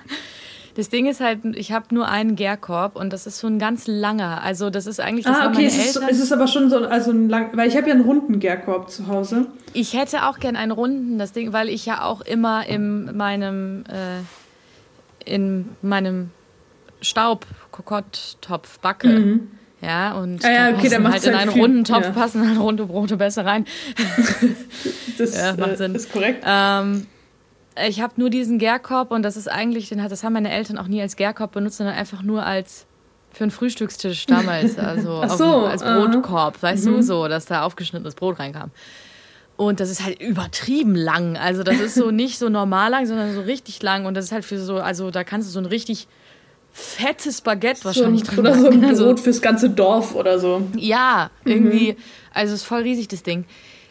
[0.75, 3.87] Das Ding ist halt, ich habe nur einen Gärkorb und das ist so ein ganz
[3.87, 4.43] langer.
[4.43, 7.11] Also das ist eigentlich das Ah, okay, es ist, es ist aber schon so also
[7.11, 9.47] ein lang, weil ich habe ja einen runden Gärkorb zu Hause.
[9.71, 13.85] Ich hätte auch gern einen runden, das Ding, weil ich ja auch immer in meinem
[13.87, 14.19] äh,
[15.23, 16.31] in meinem
[17.01, 19.07] Staubkokotttopf backe.
[19.07, 19.51] Mhm.
[19.81, 22.11] Ja, und ah, ja, okay, dann halt in einen viel, runden Topf ja.
[22.11, 23.65] passen halt runde Brote besser rein.
[25.17, 25.95] das ja, macht äh, Sinn.
[25.95, 26.43] ist korrekt.
[26.45, 27.07] Ähm,
[27.87, 31.01] ich habe nur diesen Gärkorb und das ist eigentlich, das haben meine Eltern auch nie
[31.01, 32.85] als Gärkorb benutzt, sondern einfach nur als
[33.31, 36.91] für einen Frühstückstisch damals, also so, auf, als Brotkorb, uh weißt mhm.
[36.91, 38.71] du, so, dass da aufgeschnittenes Brot reinkam.
[39.57, 41.37] Und das ist halt übertrieben lang.
[41.37, 44.05] Also das ist so nicht so normal lang, sondern so richtig lang.
[44.05, 46.07] Und das ist halt für so, also da kannst du so ein richtig
[46.73, 50.39] fettes Baguette wahrscheinlich so drin Oder so ein also Brot also, fürs ganze Dorf oder
[50.39, 50.61] so.
[50.75, 51.93] Ja, irgendwie.
[51.93, 51.97] Mhm.
[52.33, 53.45] Also es ist voll riesig, das Ding.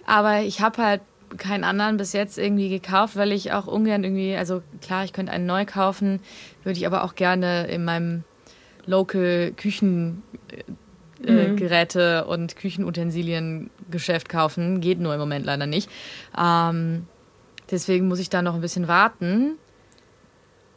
[0.06, 1.00] Aber ich habe halt
[1.36, 5.32] keinen anderen bis jetzt irgendwie gekauft, weil ich auch ungern irgendwie, also klar, ich könnte
[5.32, 6.20] einen neu kaufen,
[6.62, 8.24] würde ich aber auch gerne in meinem
[8.86, 10.22] Local Küchengeräte
[11.20, 12.28] äh, mhm.
[12.28, 14.80] und Küchenutensilien-Geschäft kaufen.
[14.80, 15.88] Geht nur im Moment leider nicht.
[16.38, 17.06] Ähm,
[17.70, 19.58] deswegen muss ich da noch ein bisschen warten.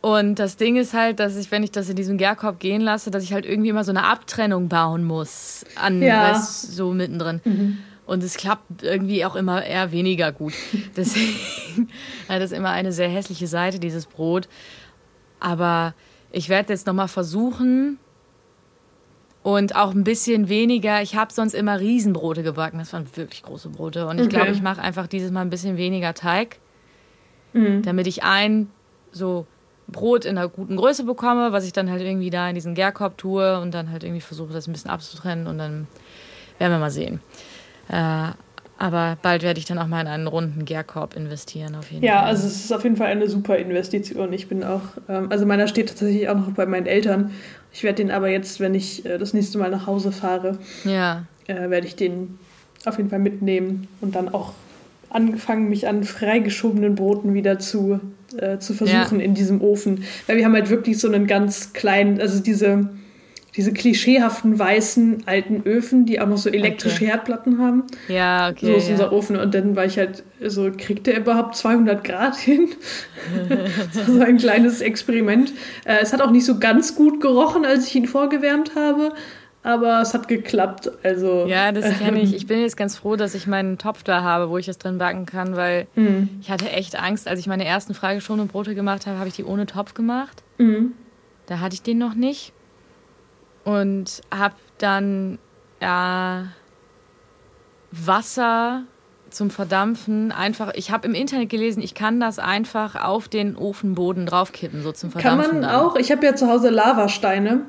[0.01, 3.11] Und das Ding ist halt, dass ich, wenn ich das in diesem Gärkorb gehen lasse,
[3.11, 6.35] dass ich halt irgendwie immer so eine Abtrennung bauen muss an, ja.
[6.39, 7.41] so mittendrin.
[7.43, 7.77] Mhm.
[8.07, 10.53] Und es klappt irgendwie auch immer eher weniger gut.
[10.97, 11.89] Deswegen
[12.29, 14.47] hat das immer eine sehr hässliche Seite, dieses Brot.
[15.39, 15.93] Aber
[16.31, 17.99] ich werde jetzt nochmal versuchen
[19.43, 21.01] und auch ein bisschen weniger.
[21.01, 22.79] Ich habe sonst immer Riesenbrote gebacken.
[22.79, 24.07] Das waren wirklich große Brote.
[24.07, 24.37] Und ich okay.
[24.37, 26.59] glaube, ich mache einfach dieses Mal ein bisschen weniger Teig,
[27.51, 27.81] mhm.
[27.81, 28.69] damit ich ein
[29.11, 29.45] so
[29.87, 33.17] Brot in einer guten Größe bekomme, was ich dann halt irgendwie da in diesen Gärkorb
[33.17, 35.87] tue und dann halt irgendwie versuche, das ein bisschen abzutrennen und dann
[36.57, 37.19] werden wir mal sehen.
[37.89, 38.31] Äh,
[38.79, 42.13] aber bald werde ich dann auch mal in einen runden Gärkorb investieren, auf jeden ja,
[42.13, 42.21] Fall.
[42.21, 44.31] Ja, also es ist auf jeden Fall eine super Investition.
[44.33, 47.31] Ich bin auch, ähm, also meiner steht tatsächlich auch noch bei meinen Eltern.
[47.73, 51.23] Ich werde den aber jetzt, wenn ich äh, das nächste Mal nach Hause fahre, ja.
[51.47, 52.37] äh, werde ich den
[52.85, 54.53] auf jeden Fall mitnehmen und dann auch
[55.09, 57.99] angefangen, mich an freigeschobenen Broten wieder zu,
[58.37, 59.25] äh, zu versuchen ja.
[59.25, 60.03] in diesem Ofen.
[60.27, 62.89] Weil wir haben halt wirklich so einen ganz kleinen, also diese
[63.55, 67.07] diese klischeehaften weißen alten Öfen, die auch noch so elektrische okay.
[67.07, 67.83] Herdplatten haben.
[68.07, 68.67] Ja, okay.
[68.67, 68.93] So ist ja.
[68.93, 69.35] unser Ofen.
[69.37, 72.69] Und dann war ich halt so, kriegt der überhaupt 200 Grad hin?
[73.93, 75.53] das war ein kleines Experiment.
[75.85, 79.13] Äh, es hat auch nicht so ganz gut gerochen, als ich ihn vorgewärmt habe.
[79.63, 80.91] Aber es hat geklappt.
[81.03, 82.33] Also, ja, das kenne ich.
[82.37, 84.97] Ich bin jetzt ganz froh, dass ich meinen Topf da habe, wo ich das drin
[84.99, 86.29] backen kann, weil mhm.
[86.41, 89.43] ich hatte echt Angst, als ich meine ersten frageschonenden Brote gemacht habe, habe ich die
[89.43, 90.43] ohne Topf gemacht.
[90.57, 90.93] Mhm.
[91.47, 92.53] Da hatte ich den noch nicht
[93.67, 95.39] und habe dann
[95.81, 96.45] ja,
[97.91, 98.83] Wasser
[99.29, 104.25] zum Verdampfen einfach, ich habe im Internet gelesen, ich kann das einfach auf den Ofenboden
[104.25, 105.51] draufkippen, so zum Verdampfen.
[105.51, 107.63] Kann man auch, ich habe ja zu Hause Lavasteine.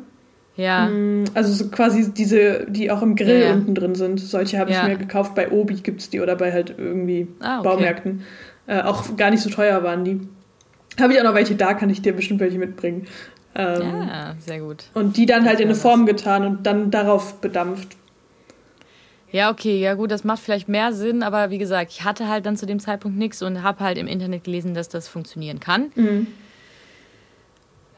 [0.54, 0.88] Ja.
[0.88, 4.20] Mm, also so quasi diese, die auch im Grill ja, unten drin sind.
[4.20, 4.86] Solche habe ich ja.
[4.86, 5.34] mir gekauft.
[5.34, 7.68] Bei Obi gibt es die oder bei halt irgendwie ah, okay.
[7.68, 8.22] Baumärkten.
[8.68, 10.20] Äh, auch gar nicht so teuer waren die.
[11.00, 13.06] Habe ich auch noch welche da, kann ich dir bestimmt welche mitbringen.
[13.54, 14.84] Ähm, ja, sehr gut.
[14.94, 17.96] Und die dann halt in eine Form getan und dann darauf bedampft.
[19.30, 22.46] Ja, okay, ja gut, das macht vielleicht mehr Sinn, aber wie gesagt, ich hatte halt
[22.46, 25.90] dann zu dem Zeitpunkt nichts und habe halt im Internet gelesen, dass das funktionieren kann.
[25.94, 26.28] Mhm.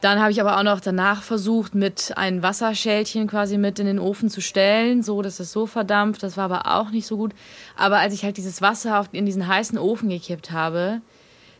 [0.01, 3.99] Dann habe ich aber auch noch danach versucht, mit einem Wasserschälchen quasi mit in den
[3.99, 6.23] Ofen zu stellen, so dass es so verdampft.
[6.23, 7.33] Das war aber auch nicht so gut.
[7.77, 11.01] Aber als ich halt dieses Wasser in diesen heißen Ofen gekippt habe,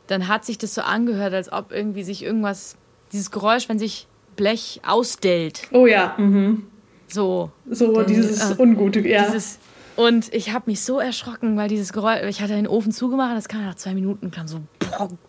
[0.08, 2.78] dann hat sich das so angehört, als ob irgendwie sich irgendwas
[3.12, 5.68] dieses Geräusch, wenn sich Blech ausdellt.
[5.72, 6.16] Oh ja.
[6.18, 6.68] Mhm.
[7.08, 7.52] So.
[7.70, 9.26] So denn, dieses äh, Ungute, ja.
[9.26, 9.60] Dieses,
[9.96, 13.48] und ich habe mich so erschrocken, weil dieses Geräusch, ich hatte den Ofen zugemacht, das
[13.48, 14.62] kam nach zwei Minuten, kam so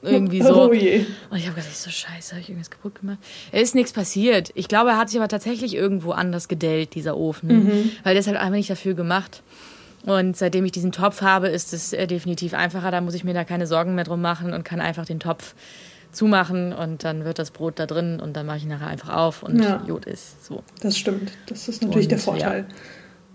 [0.02, 0.52] irgendwie so.
[0.70, 1.04] Oh je.
[1.30, 3.18] Und ich habe gedacht, so scheiße, habe ich irgendwas kaputt gemacht.
[3.50, 4.50] Es ist nichts passiert.
[4.54, 7.48] Ich glaube, er hat sich aber tatsächlich irgendwo anders gedellt, dieser Ofen.
[7.48, 7.90] Mhm.
[8.04, 9.42] Weil der ist halt einfach nicht dafür gemacht.
[10.04, 12.90] Und seitdem ich diesen Topf habe, ist es äh, definitiv einfacher.
[12.90, 15.54] Da muss ich mir da keine Sorgen mehr drum machen und kann einfach den Topf
[16.12, 19.42] zumachen und dann wird das Brot da drin und dann mache ich nachher einfach auf
[19.42, 19.82] und ja.
[19.86, 20.62] Jod ist so.
[20.80, 21.32] Das stimmt.
[21.46, 22.66] Das ist natürlich und, der Vorteil.
[22.68, 22.74] Ja.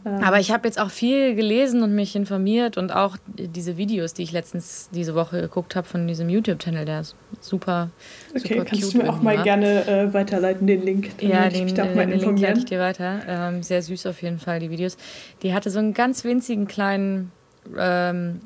[0.07, 0.23] Ähm.
[0.23, 4.23] Aber ich habe jetzt auch viel gelesen und mich informiert und auch diese Videos, die
[4.23, 7.89] ich letztens diese Woche geguckt habe von diesem YouTube-Channel, der ist super.
[8.35, 11.17] Okay, super kannst du mir auch mal gerne äh, weiterleiten, den Link?
[11.19, 13.21] Dann ja, den, ich da auch mal den Link ich dir weiter.
[13.27, 14.97] Ähm, sehr süß auf jeden Fall, die Videos.
[15.41, 17.31] Die hatte so einen ganz winzigen kleinen
[17.77, 18.41] ähm,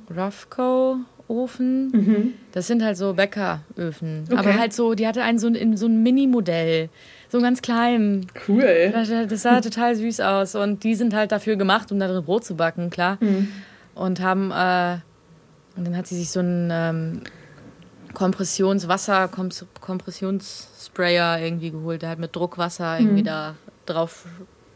[1.32, 2.34] Roughco-Ofen.
[2.52, 4.26] Das sind halt so Bäckeröfen.
[4.28, 4.38] Okay.
[4.38, 6.90] Aber halt so, die hatte einen so, ein- so ein Mini-Modell.
[7.30, 8.28] So einen ganz kleinen.
[8.48, 8.92] Cool.
[8.94, 10.56] Das, das sah total süß aus.
[10.56, 13.18] Und die sind halt dafür gemacht, um da drin Brot zu backen, klar.
[13.96, 14.98] Und haben, äh,
[15.78, 17.22] und dann hat sie sich so einen ähm,
[18.14, 19.30] Kompressionswasser,
[19.80, 24.26] Kompressionssprayer irgendwie geholt, der halt mit Druckwasser irgendwie da drauf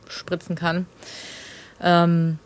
[0.07, 0.85] spritzen kann.
[1.81, 2.39] Ähm,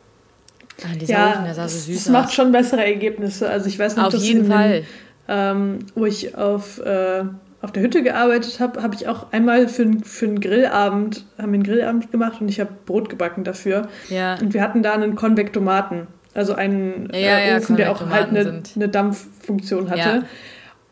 [0.85, 3.49] ah, dieser Ja, Ofen, der sah so das, süß das macht schon bessere Ergebnisse.
[3.49, 4.81] Also ich weiß noch, Auf dass jeden Fall.
[4.81, 4.85] Den,
[5.27, 7.23] ähm, wo ich auf, äh,
[7.61, 11.55] auf der Hütte gearbeitet habe, habe ich auch einmal für, für einen Grillabend, haben wir
[11.55, 13.87] einen Grillabend gemacht und ich habe Brot gebacken dafür.
[14.09, 14.35] Ja.
[14.39, 18.29] Und wir hatten da einen Konvektomaten, also einen Ja, äh, ja, Ofen, der auch halt
[18.29, 20.23] eine, eine Dampffunktion hatte.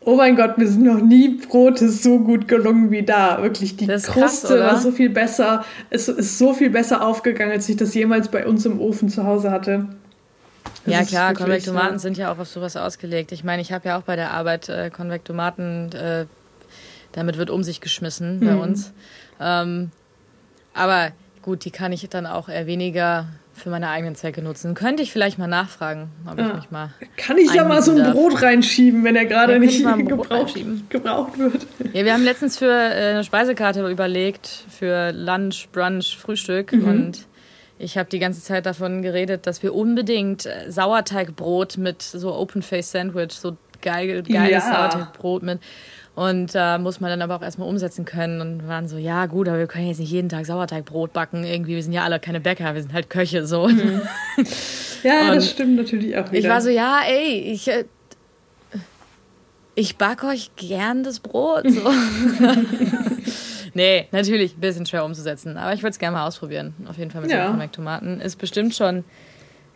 [0.00, 3.42] Oh mein Gott, mir sind noch nie Brote so gut gelungen wie da.
[3.42, 4.66] Wirklich, die krass, Kruste oder?
[4.66, 5.64] war so viel besser.
[5.90, 9.24] Es ist so viel besser aufgegangen, als ich das jemals bei uns im Ofen zu
[9.24, 9.86] Hause hatte.
[10.84, 11.98] Das Ja klar, Konvektomaten ja.
[11.98, 13.32] sind ja auch auf sowas ausgelegt.
[13.32, 16.26] Ich meine, ich habe ja auch bei der Arbeit äh, Konvektomaten, äh,
[17.12, 18.60] damit wird um sich geschmissen bei Mhm.
[18.60, 18.92] uns.
[19.40, 19.90] Ähm,
[20.74, 21.10] aber
[21.42, 23.26] gut, die kann ich dann auch eher weniger
[23.58, 24.74] für meine eigenen Zwecke nutzen.
[24.74, 26.54] Könnte ich vielleicht mal nachfragen, ob ich Ja.
[26.54, 26.90] mich mal.
[27.16, 28.12] Kann ich ja mal so ein darf.
[28.14, 30.54] Brot reinschieben, wenn er gerade Ja, nicht gebraucht,
[30.88, 31.66] gebraucht wird.
[31.92, 36.88] Ja, wir haben letztens für äh, eine Speisekarte überlegt, für Lunch, Brunch, Frühstück Mhm.
[36.88, 37.18] und
[37.80, 42.62] ich habe die ganze Zeit davon geredet, dass wir unbedingt äh, Sauerteigbrot mit so Open
[42.62, 44.90] Face Sandwich, so geil, geiles Ja.
[44.90, 45.60] Sauerteigbrot mit.
[46.18, 49.46] Und da muss man dann aber auch erstmal umsetzen können und waren so, ja gut,
[49.46, 51.44] aber wir können jetzt nicht jeden Tag Sauerteigbrot backen.
[51.44, 53.70] Irgendwie, wir sind ja alle keine Bäcker, wir sind halt Köche so.
[55.04, 56.38] Ja, Und das stimmt natürlich auch wieder.
[56.40, 57.84] Ich war so, ja, ey, ich, äh,
[59.76, 61.70] ich back euch gern das Brot.
[61.70, 61.88] So.
[63.74, 66.74] nee, natürlich ein bisschen schwer umzusetzen, aber ich würde es gerne mal ausprobieren.
[66.88, 67.56] Auf jeden Fall mit Ja.
[67.56, 67.66] ja.
[67.68, 68.20] Tomaten.
[68.20, 69.04] Ist bestimmt schon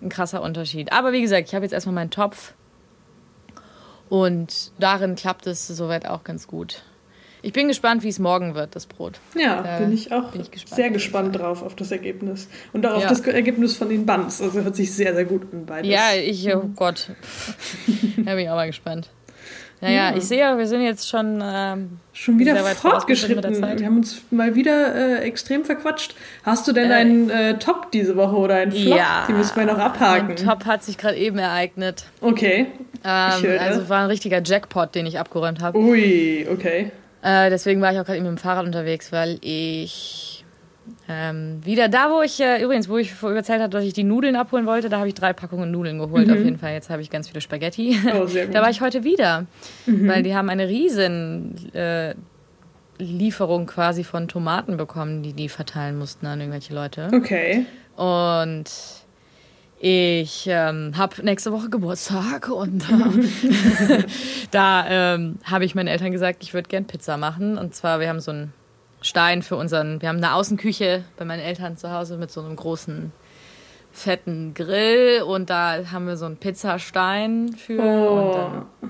[0.03, 0.93] ein krasser Unterschied.
[0.93, 2.55] Aber wie gesagt, ich habe jetzt erstmal meinen Topf
[4.13, 6.83] und darin klappt es soweit auch ganz gut.
[7.41, 9.19] Ich bin gespannt, wie es morgen wird, das Brot.
[9.35, 12.47] ja, Da bin ich auch bin ich gespannt, sehr auf gespannt drauf auf das Ergebnis.
[12.75, 13.09] Und auch auf Ja.
[13.09, 14.43] das Ergebnis von den Buns.
[14.43, 15.91] Also hört sich sehr, sehr gut an beides.
[15.91, 17.09] Ja, ich, oh Gott.
[18.19, 19.09] da bin ich auch mal gespannt.
[19.83, 20.17] Naja, Ja.
[20.17, 23.61] ich sehe, wir sind jetzt schon ähm, Schon wieder fortgeschritten.
[23.79, 26.15] Wir haben uns mal wieder äh, extrem verquatscht.
[26.45, 28.97] Hast du denn Äh, einen äh, Top diese Woche oder einen Flop?
[28.97, 30.29] Ja, Die müssen wir noch abhaken.
[30.29, 32.05] Mein Top hat sich gerade eben ereignet.
[32.21, 32.67] Okay.
[33.05, 35.77] Ähm, also war ein richtiger Jackpot, den ich abgeräumt habe.
[35.77, 36.93] Ui, okay.
[37.23, 40.42] Äh, deswegen war ich auch gerade eben mit dem Fahrrad unterwegs, weil ich
[41.13, 44.05] ähm, wieder da, wo ich äh, übrigens, wo ich vorher erzählt habe, dass ich die
[44.05, 46.31] Nudeln abholen wollte, da habe ich drei Packungen Nudeln geholt.
[46.31, 46.73] Auf jeden Fall.
[46.73, 47.99] Jetzt habe ich ganz viele Spaghetti.
[48.15, 48.27] Oh.
[48.53, 49.47] Da war ich heute wieder,
[49.87, 52.15] weil die haben eine riesen äh,
[52.99, 57.09] Lieferung quasi von Tomaten bekommen, die die verteilen mussten an irgendwelche Leute.
[57.13, 57.67] okay.
[57.97, 58.71] Und
[59.85, 64.05] ich ähm, habe nächste Woche Geburtstag und äh,
[64.53, 67.59] da ähm, habe ich meinen Eltern gesagt, ich würde gern Pizza machen.
[67.59, 68.53] Und zwar, wir haben so einen
[69.03, 72.57] Stein für unseren, wir haben eine Außenküche bei meinen Eltern zu Hause mit so einem
[72.57, 73.13] großen
[73.93, 78.87] fetten Grill und da haben wir so einen Pizzastein für und dann Oh.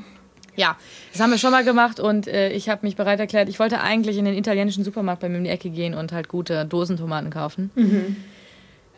[0.55, 0.77] ja,
[1.13, 3.49] das haben wir schon mal gemacht und äh, ich habe mich bereit erklärt.
[3.49, 6.29] Ich wollte eigentlich in den italienischen Supermarkt bei mir um die Ecke gehen und halt
[6.29, 7.71] gute Dosentomaten kaufen.
[7.75, 8.17] Mhm.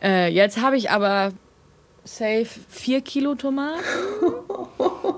[0.03, 1.31] Äh, jetzt habe ich aber
[2.03, 3.79] safe vier Kilo Tomaten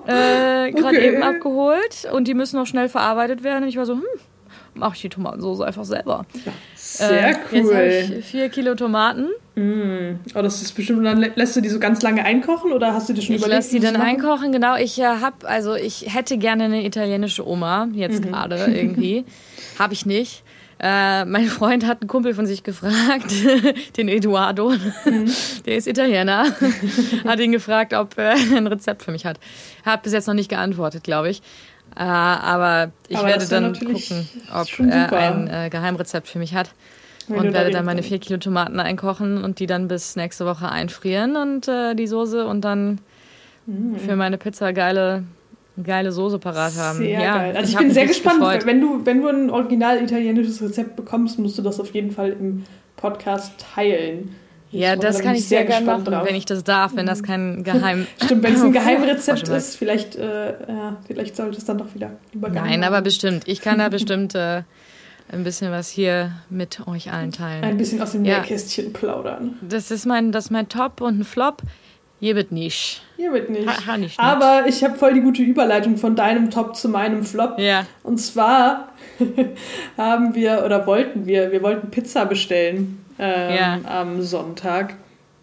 [0.07, 1.07] äh, gerade Okay.
[1.15, 3.63] eben abgeholt und die müssen noch schnell verarbeitet werden.
[3.63, 4.03] Und ich war so, hm,
[4.77, 6.25] mache ich die Tomatensoße einfach selber.
[6.75, 8.15] Sehr Äh, Jetzt cool.
[8.19, 9.27] ich vier Kilo Tomaten.
[9.55, 10.19] Mm.
[10.35, 11.05] Oh, das ist bestimmt.
[11.05, 13.41] Dann lä- lässt du die so ganz lange einkochen oder hast du dir schon Ich
[13.41, 13.57] überlegt?
[13.63, 14.05] lasse die dann machen?
[14.07, 14.75] einkochen, genau.
[14.75, 18.27] Ich äh, habe, also ich hätte gerne eine italienische Oma, jetzt Mhm.
[18.29, 19.25] gerade irgendwie.
[19.79, 20.43] habe ich nicht.
[20.79, 23.33] Äh, mein Freund hat einen Kumpel von sich gefragt,
[23.97, 24.73] den Eduardo,
[25.05, 25.25] Mhm.
[25.65, 26.45] der ist Italiener,
[27.25, 29.39] hat ihn gefragt, ob er ein Rezept für mich hat.
[29.83, 31.41] Hat bis jetzt noch nicht geantwortet, glaube ich.
[31.97, 36.53] Äh, aber ich Aber werde dann gucken, ob schon er ein äh, Geheimrezept für mich
[36.53, 36.71] hat.
[37.27, 40.15] Wenn Und da werde den- dann meine vier Kilo Tomaten einkochen und die dann bis
[40.15, 42.99] nächste Woche einfrieren und äh, die Soße und dann
[43.97, 45.23] für meine Pizza geile,
[45.83, 46.99] geile Soße parat haben.
[46.99, 47.01] Mm.
[47.01, 47.57] Sehr ja, geil.
[47.57, 48.39] Also ich, hab bin sehr gespannt.
[48.39, 48.65] gefreut.
[48.65, 52.29] Wenn du, wenn du ein original italienisches Rezept bekommst, musst du das auf jeden Fall
[52.29, 52.63] im
[52.95, 54.35] Podcast teilen.
[54.71, 56.27] Ja, das bin kann ich sehr gerne gespannt machen, drauf.
[56.27, 58.05] wenn ich das darf, wenn das kein Geheim...
[58.23, 62.11] Stimmt, wenn es ein Geheimrezept ist, vielleicht, äh, ja, vielleicht sollte es dann doch wieder
[62.33, 63.47] übergangen Nein, aber bestimmt.
[63.47, 64.63] Ich kann da bestimmt äh,
[65.31, 67.63] ein bisschen was hier mit euch allen teilen.
[67.63, 68.39] Ein bisschen aus dem Ja.
[68.39, 69.57] Nähkästchen plaudern.
[69.61, 71.61] Das ist mein, das ist mein Top und ein Flop.
[72.19, 73.03] Hier wird nicht.
[73.15, 73.67] Hier wird nicht.
[73.67, 74.19] Ha, ha, nicht.
[74.19, 77.59] Aber ich habe voll die gute Überleitung von deinem Top zu meinem Flop.
[77.59, 77.85] Ja.
[78.01, 78.89] Und zwar
[79.97, 83.79] haben wir oder wollten wir, wir wollten Pizza bestellen ähm, Ja.
[83.85, 84.95] am Sonntag.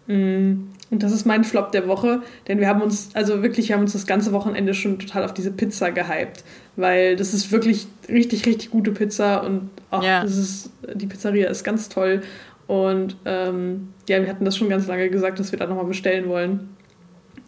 [0.07, 3.75] Mm, Und das ist mein Flop der Woche, denn wir haben uns, also wirklich, wir
[3.75, 6.43] haben uns das ganze Wochenende schon total auf diese Pizza gehypt,
[6.75, 10.21] weil das ist wirklich richtig, richtig gute Pizza und auch Ja.
[10.21, 12.21] das ist, die Pizzeria ist ganz toll.
[12.67, 16.29] Und ähm, ja, wir hatten das schon ganz lange gesagt, dass wir da nochmal bestellen
[16.29, 16.69] wollen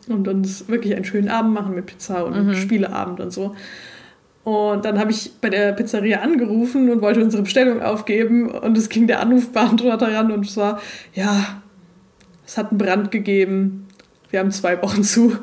[0.09, 2.53] und uns wirklich einen schönen Abend machen mit Pizza und Mhm.
[2.55, 3.55] Spieleabend und so.
[4.47, 8.87] Und dann habe ich bei der Pizzeria angerufen und wollte unsere Bestellung aufgeben und es
[8.87, 10.79] ging der Anrufbeantworter ran und es war,
[11.13, 11.61] ja,
[12.45, 13.89] es hat einen Brand gegeben.
[14.29, 15.37] Wir haben zwei Wochen zu.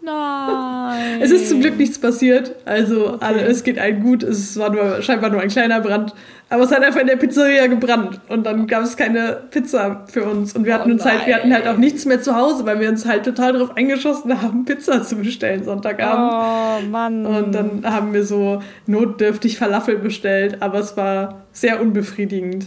[0.00, 0.79] Nein.
[1.20, 2.54] Es ist zum Glück nichts passiert.
[2.64, 3.18] Also Okay.
[3.20, 4.22] alle, es geht allen gut.
[4.22, 6.14] Es war nur, scheinbar nur ein kleiner Brand.
[6.48, 8.20] Aber es hat einfach in der Pizzeria gebrannt.
[8.28, 10.52] Und dann gab es keine Pizza für uns.
[10.54, 11.74] Und wir hatten Oh uns halt, wir hatten halt nein.
[11.74, 15.16] auch nichts mehr zu Hause, weil wir uns halt total darauf eingeschossen haben, Pizza zu
[15.16, 16.32] bestellen Sonntagabend.
[16.32, 17.24] Oh Mann.
[17.24, 22.66] Und dann haben wir so notdürftig Falafel bestellt, aber es war sehr unbefriedigend.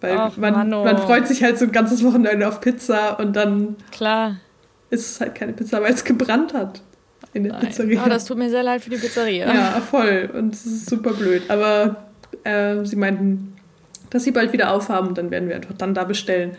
[0.00, 3.76] Weil Ach, man, man freut sich halt so ein ganzes Wochenende auf Pizza und dann
[3.92, 4.36] Klar.
[4.90, 6.82] ist es halt keine Pizza, weil es gebrannt hat
[7.34, 7.62] in der Nein.
[7.66, 8.02] Pizzeria.
[8.04, 9.52] Oh, das tut mir sehr leid für die Pizzeria.
[9.52, 10.30] ja, voll.
[10.32, 11.42] Und es ist super blöd.
[11.48, 12.04] Aber
[12.44, 13.54] äh, sie meinten,
[14.10, 16.52] dass sie bald wieder aufhaben und dann werden wir einfach dann da bestellen,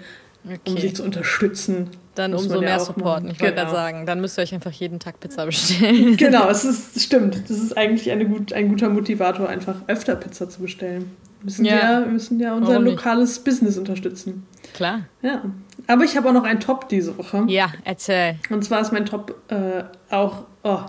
[0.43, 0.79] um Okay.
[0.81, 1.89] sie zu unterstützen.
[2.13, 3.29] Dann Muss umso ja mehr auch supporten.
[3.31, 3.65] Ich wollte Genau.
[3.71, 6.15] gerade sagen, dann müsst ihr euch einfach jeden Tag Pizza bestellen.
[6.17, 7.49] Genau, es ist, stimmt.
[7.49, 11.11] Das ist eigentlich eine gut, ein guter Motivator, einfach öfter Pizza zu bestellen.
[11.41, 11.99] Wir müssen Ja.
[12.01, 12.95] ja, müssen ja unser Warum nicht?
[12.95, 14.45] lokales Business unterstützen.
[14.73, 15.01] Klar.
[15.21, 15.41] Ja.
[15.87, 17.43] Aber ich habe auch noch einen Top diese Woche.
[17.47, 18.35] Ja, erzähl.
[18.49, 19.83] Und zwar ist mein Top äh,
[20.13, 20.79] auch, oh,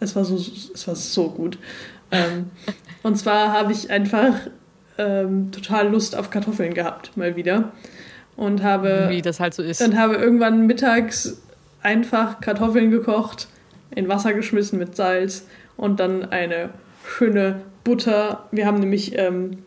[0.00, 1.58] es war so, es war so gut.
[2.10, 2.50] Ähm,
[3.02, 4.34] und zwar habe ich einfach
[4.96, 7.72] ähm, total Lust auf Kartoffeln gehabt, mal wieder.
[8.36, 9.80] Und habe, Wie das halt so ist.
[9.82, 11.40] und habe irgendwann mittags
[11.82, 13.48] einfach Kartoffeln gekocht,
[13.94, 16.70] in Wasser geschmissen mit Salz und dann eine
[17.06, 18.48] schöne Butter.
[18.50, 19.58] Wir haben nämlich ähm,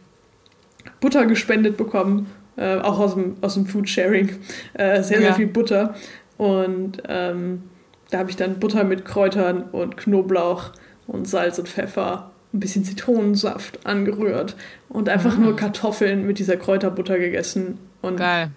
[1.00, 2.28] Butter gespendet bekommen,
[2.58, 4.30] äh, auch aus dem, aus dem Food Sharing.
[4.74, 5.34] Äh, sehr, sehr Ja.
[5.34, 5.96] viel Butter.
[6.38, 7.64] Und ähm,
[8.10, 10.72] da habe ich dann Butter mit Kräutern und Knoblauch
[11.08, 14.56] und Salz und Pfeffer, ein bisschen Zitronensaft angerührt
[14.90, 15.42] und einfach Mm.
[15.44, 17.78] nur Kartoffeln mit dieser Kräuterbutter gegessen.
[18.02, 18.52] Und Geil.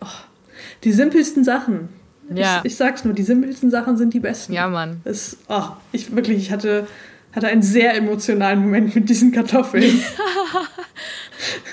[0.84, 1.88] die simpelsten Sachen.
[2.32, 2.58] Ja.
[2.62, 4.52] Ich, ich sag's nur, die simpelsten Sachen sind die besten.
[4.52, 5.00] Ja, Mann.
[5.04, 6.86] Es, oh, ich wirklich, ich hatte,
[7.32, 9.82] hatte einen sehr emotionalen Moment mit diesen Kartoffeln.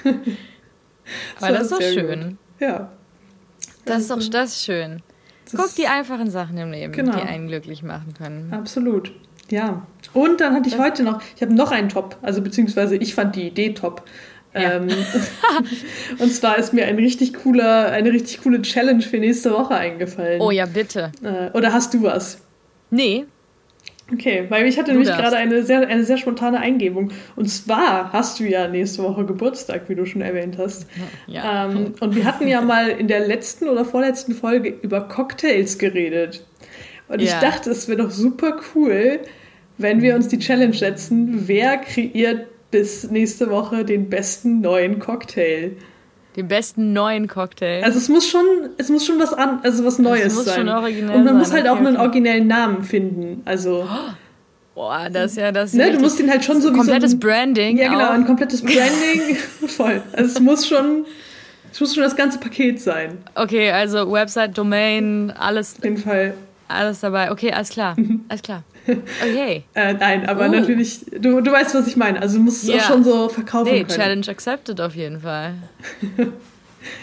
[1.39, 2.29] Aber das ist doch schön.
[2.29, 2.37] gut.
[2.59, 2.91] Ja.
[3.85, 5.01] Das ist doch das ist schön.
[5.51, 7.15] Das Guck die einfachen Sachen im Leben, Genau.
[7.15, 8.53] die einen glücklich machen können.
[8.53, 9.11] Absolut.
[9.49, 9.85] Ja.
[10.13, 13.35] Und dann hatte ich heute noch, ich habe noch einen Top, also beziehungsweise ich fand
[13.35, 14.03] die Idee top.
[14.53, 14.73] Ja.
[14.73, 14.87] Ähm,
[16.19, 20.41] und zwar ist mir ein richtig cooler, eine richtig coole Challenge für nächste Woche eingefallen.
[20.41, 21.11] Oh ja, bitte.
[21.23, 22.39] Äh, oder hast du was?
[22.89, 23.25] Nee.
[24.11, 27.11] Okay, weil ich hatte Du nämlich gerade eine sehr, eine sehr spontane Eingebung.
[27.35, 30.87] Und zwar hast du ja nächste Woche Geburtstag, wie du schon erwähnt hast.
[31.27, 31.65] Ja.
[31.65, 36.45] Ähm, und wir hatten ja mal in der letzten oder vorletzten Folge über Cocktails geredet.
[37.09, 37.41] Und ich Ja.
[37.41, 39.19] dachte, es wäre doch super cool,
[39.77, 45.71] wenn wir uns die Challenge setzen, wer kreiert bis nächste Woche den besten neuen Cocktail.
[46.37, 47.83] Den besten neuen Cocktail.
[47.83, 48.45] Also es muss schon,
[48.77, 50.55] es muss schon was an, also was Neues muss sein.
[50.59, 52.05] schon originell Und man sein, muss halt okay, auch einen okay.
[52.05, 53.41] originellen Namen finden.
[53.43, 53.87] Also
[54.75, 55.73] Boah, das ist ja das.
[55.73, 57.77] Ne, du musst ihn halt schon so wie komplettes so ein, Branding.
[57.77, 58.11] Ja, genau, auch.
[58.11, 59.35] ein komplettes Branding.
[59.67, 60.03] Voll.
[60.13, 61.07] Also es muss schon,
[61.71, 63.17] es muss schon das ganze Paket sein.
[63.33, 66.35] Okay, also Website, Domain, alles, Auf jeden Fall.
[66.67, 67.31] alles dabei.
[67.31, 67.95] Okay, alles klar.
[67.99, 68.25] Mhm.
[68.29, 68.61] Alles klar.
[68.87, 69.63] Okay.
[69.73, 70.51] Äh, nein, aber Uh.
[70.51, 72.21] natürlich, du, du weißt, was ich meine.
[72.21, 72.75] Also du musst es Ja.
[72.77, 73.99] auch schon so verkaufen Nee, können.
[73.99, 75.53] Challenge accepted auf jeden Fall.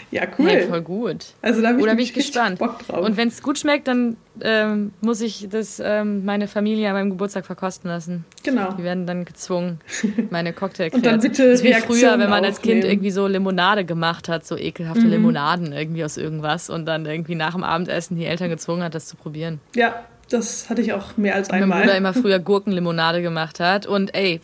[0.09, 0.47] Ja, cool.
[0.49, 1.25] Hey, voll gut.
[1.43, 2.57] also da ich, Oder bin ich nämlich richtig gespannt.
[2.59, 3.05] Bock drauf.
[3.05, 7.09] Und wenn es gut schmeckt, dann ähm, muss ich das ähm, meine Familie an meinem
[7.11, 8.25] Geburtstag verkosten lassen.
[8.41, 8.71] genau.
[8.73, 9.79] Die werden dann gezwungen,
[10.31, 12.89] meine Cocktail Und dann bitte Das ist wie früher, wenn man als Kind aufnehmen.
[12.93, 15.09] irgendwie so Limonade gemacht hat, so ekelhafte Mhm.
[15.11, 19.05] Limonaden irgendwie aus irgendwas und dann irgendwie nach dem Abendessen die Eltern gezwungen hat, das
[19.05, 19.59] zu probieren.
[19.75, 21.81] Ja, das hatte ich auch mehr als Mein einmal.
[21.81, 24.41] Bruder immer früher Gurkenlimonade gemacht hat und ey,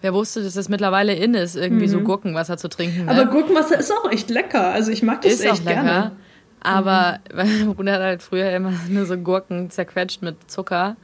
[0.00, 2.98] wer wusste, dass das mittlerweile in ist, irgendwie so Gurkenwasser zu trinken.
[2.98, 3.02] Ne?
[3.04, 3.08] Mhm.
[3.08, 4.72] aber Gurkenwasser ist auch echt lecker.
[4.72, 5.82] Also ich mag das ist echt auch lecker.
[5.82, 6.12] gerne.
[6.60, 10.96] Aber mein Bruder hat halt früher immer nur so Gurken zerquetscht mit Zucker.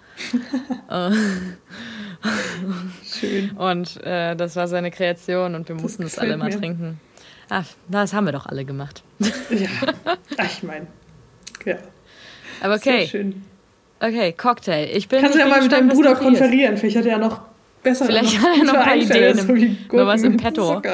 [3.04, 3.50] Schön.
[3.56, 7.00] und äh, das war seine Kreation und wir mussten das, alle mal trinken.
[7.48, 9.02] Ach, das haben wir doch alle gemacht.
[9.18, 9.68] Ja.
[10.36, 10.86] Ach, ich meine.
[11.64, 11.76] Ja,
[12.62, 13.42] Aber sehr okay, schön.
[14.00, 14.88] Okay, Cocktail.
[14.94, 16.76] Ich bin Kannst du ja mal mit deinem Bruder konferieren.
[16.76, 17.42] Vielleicht hat er ja noch
[17.82, 20.82] bessere Vielleicht noch hat er noch ein paar Ideen so noch was im Petto.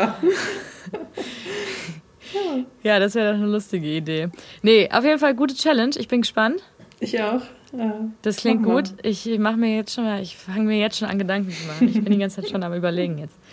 [2.83, 4.29] Ja, das wäre doch eine lustige Idee.
[4.63, 5.95] Nee, auf jeden Fall gute Challenge.
[5.99, 6.63] Ich bin gespannt.
[7.01, 7.41] Ich auch.
[7.73, 7.91] Äh,
[8.23, 8.93] Das klingt gut.
[9.03, 11.89] Ich mache mir jetzt schon mal, ich fange mir jetzt schon an Gedanken zu machen.
[11.89, 13.35] Ich bin die ganze Zeit schon am überlegen jetzt.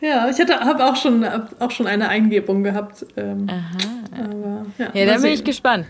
[0.00, 3.04] Ja, ich habe auch schon, hab auch schon eine Eingebung gehabt.
[3.16, 4.22] Ähm, Aha.
[4.22, 5.86] aber, ja, Ja, da bin ich gespannt.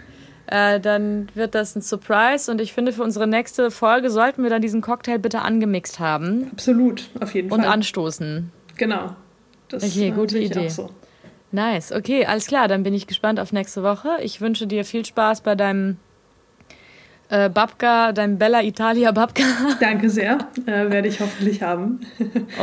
[0.50, 4.48] Äh, dann wird das ein Surprise und ich finde, für unsere nächste Folge sollten wir
[4.50, 6.48] dann diesen Cocktail bitte angemixt haben.
[6.52, 7.70] Absolut, auf jeden Und Fall.
[7.70, 8.50] anstoßen.
[8.78, 9.14] Genau.
[9.68, 10.68] Das Okay, äh, gute Idee.
[10.70, 10.88] So.
[11.52, 12.66] Nice, okay, alles klar.
[12.66, 14.08] Dann bin ich gespannt auf nächste Woche.
[14.22, 15.98] Ich wünsche dir viel Spaß bei deinem
[17.28, 19.42] äh, Babka, deinem Bella Italia Babka.
[19.80, 20.38] Danke sehr.
[20.64, 22.00] Äh, werde ich hoffentlich haben.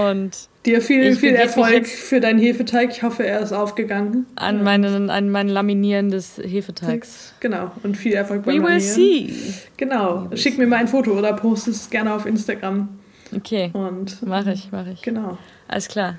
[0.10, 2.90] Und Dir viel, Ich viel Erfolg für deinen Hefeteig.
[2.92, 4.26] Ich hoffe, er ist aufgegangen.
[4.36, 7.34] an, meinen, an mein Laminieren des Hefeteigs.
[7.40, 7.72] Genau.
[7.84, 9.32] Und viel Erfolg beim We will see.
[9.78, 10.28] Genau.
[10.34, 12.90] Schick mir mal ein Foto oder post es gerne auf Instagram.
[13.36, 15.02] Okay, Und mache ich, mache ich.
[15.02, 15.38] genau.
[15.68, 16.18] Alles klar.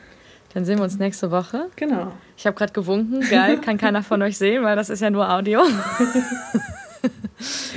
[0.54, 1.66] Dann sehen wir uns nächste Woche.
[1.76, 2.12] Genau.
[2.36, 3.20] Ich habe gerade gewunken.
[3.28, 5.60] Geil, kann keiner von euch sehen, weil das ist ja nur Audio.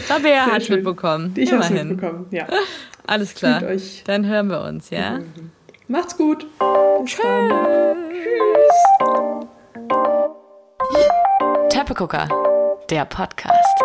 [0.07, 0.75] Tabea hat schön.
[0.77, 1.33] mitbekommen.
[1.35, 2.27] Ich habe es mitbekommen.
[2.31, 2.47] Ja.
[3.05, 3.61] Alles klar.
[4.05, 5.19] Dann hören wir uns, ja?
[5.89, 6.45] Macht's gut.
[7.01, 7.49] Bis dann.
[11.69, 12.27] Teppegucker,
[12.91, 13.83] der Podcast.